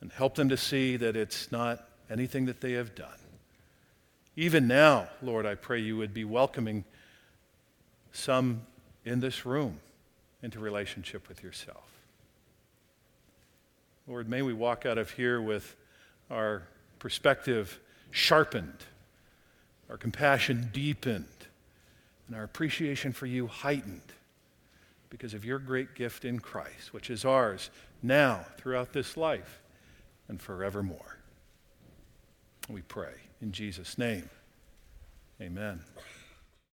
and 0.00 0.12
help 0.12 0.34
them 0.34 0.48
to 0.48 0.56
see 0.56 0.96
that 0.96 1.16
it's 1.16 1.50
not 1.50 1.88
anything 2.10 2.46
that 2.46 2.60
they 2.60 2.72
have 2.72 2.94
done. 2.94 3.08
Even 4.36 4.66
now, 4.66 5.08
Lord, 5.22 5.46
I 5.46 5.54
pray 5.54 5.78
you 5.78 5.96
would 5.96 6.12
be 6.12 6.24
welcoming 6.24 6.84
some 8.12 8.62
in 9.04 9.20
this 9.20 9.46
room 9.46 9.80
into 10.42 10.58
relationship 10.58 11.28
with 11.28 11.42
yourself. 11.42 11.93
Lord, 14.06 14.28
may 14.28 14.42
we 14.42 14.52
walk 14.52 14.84
out 14.84 14.98
of 14.98 15.10
here 15.10 15.40
with 15.40 15.76
our 16.30 16.62
perspective 16.98 17.80
sharpened, 18.10 18.84
our 19.88 19.96
compassion 19.96 20.68
deepened, 20.72 21.26
and 22.26 22.36
our 22.36 22.42
appreciation 22.42 23.12
for 23.12 23.26
you 23.26 23.46
heightened 23.46 24.00
because 25.08 25.32
of 25.32 25.44
your 25.44 25.58
great 25.58 25.94
gift 25.94 26.24
in 26.24 26.38
Christ, 26.38 26.92
which 26.92 27.08
is 27.08 27.24
ours 27.24 27.70
now 28.02 28.44
throughout 28.58 28.92
this 28.92 29.16
life 29.16 29.62
and 30.28 30.40
forevermore. 30.40 31.18
We 32.68 32.82
pray 32.82 33.12
in 33.40 33.52
Jesus' 33.52 33.96
name. 33.96 34.28
Amen. 35.40 35.80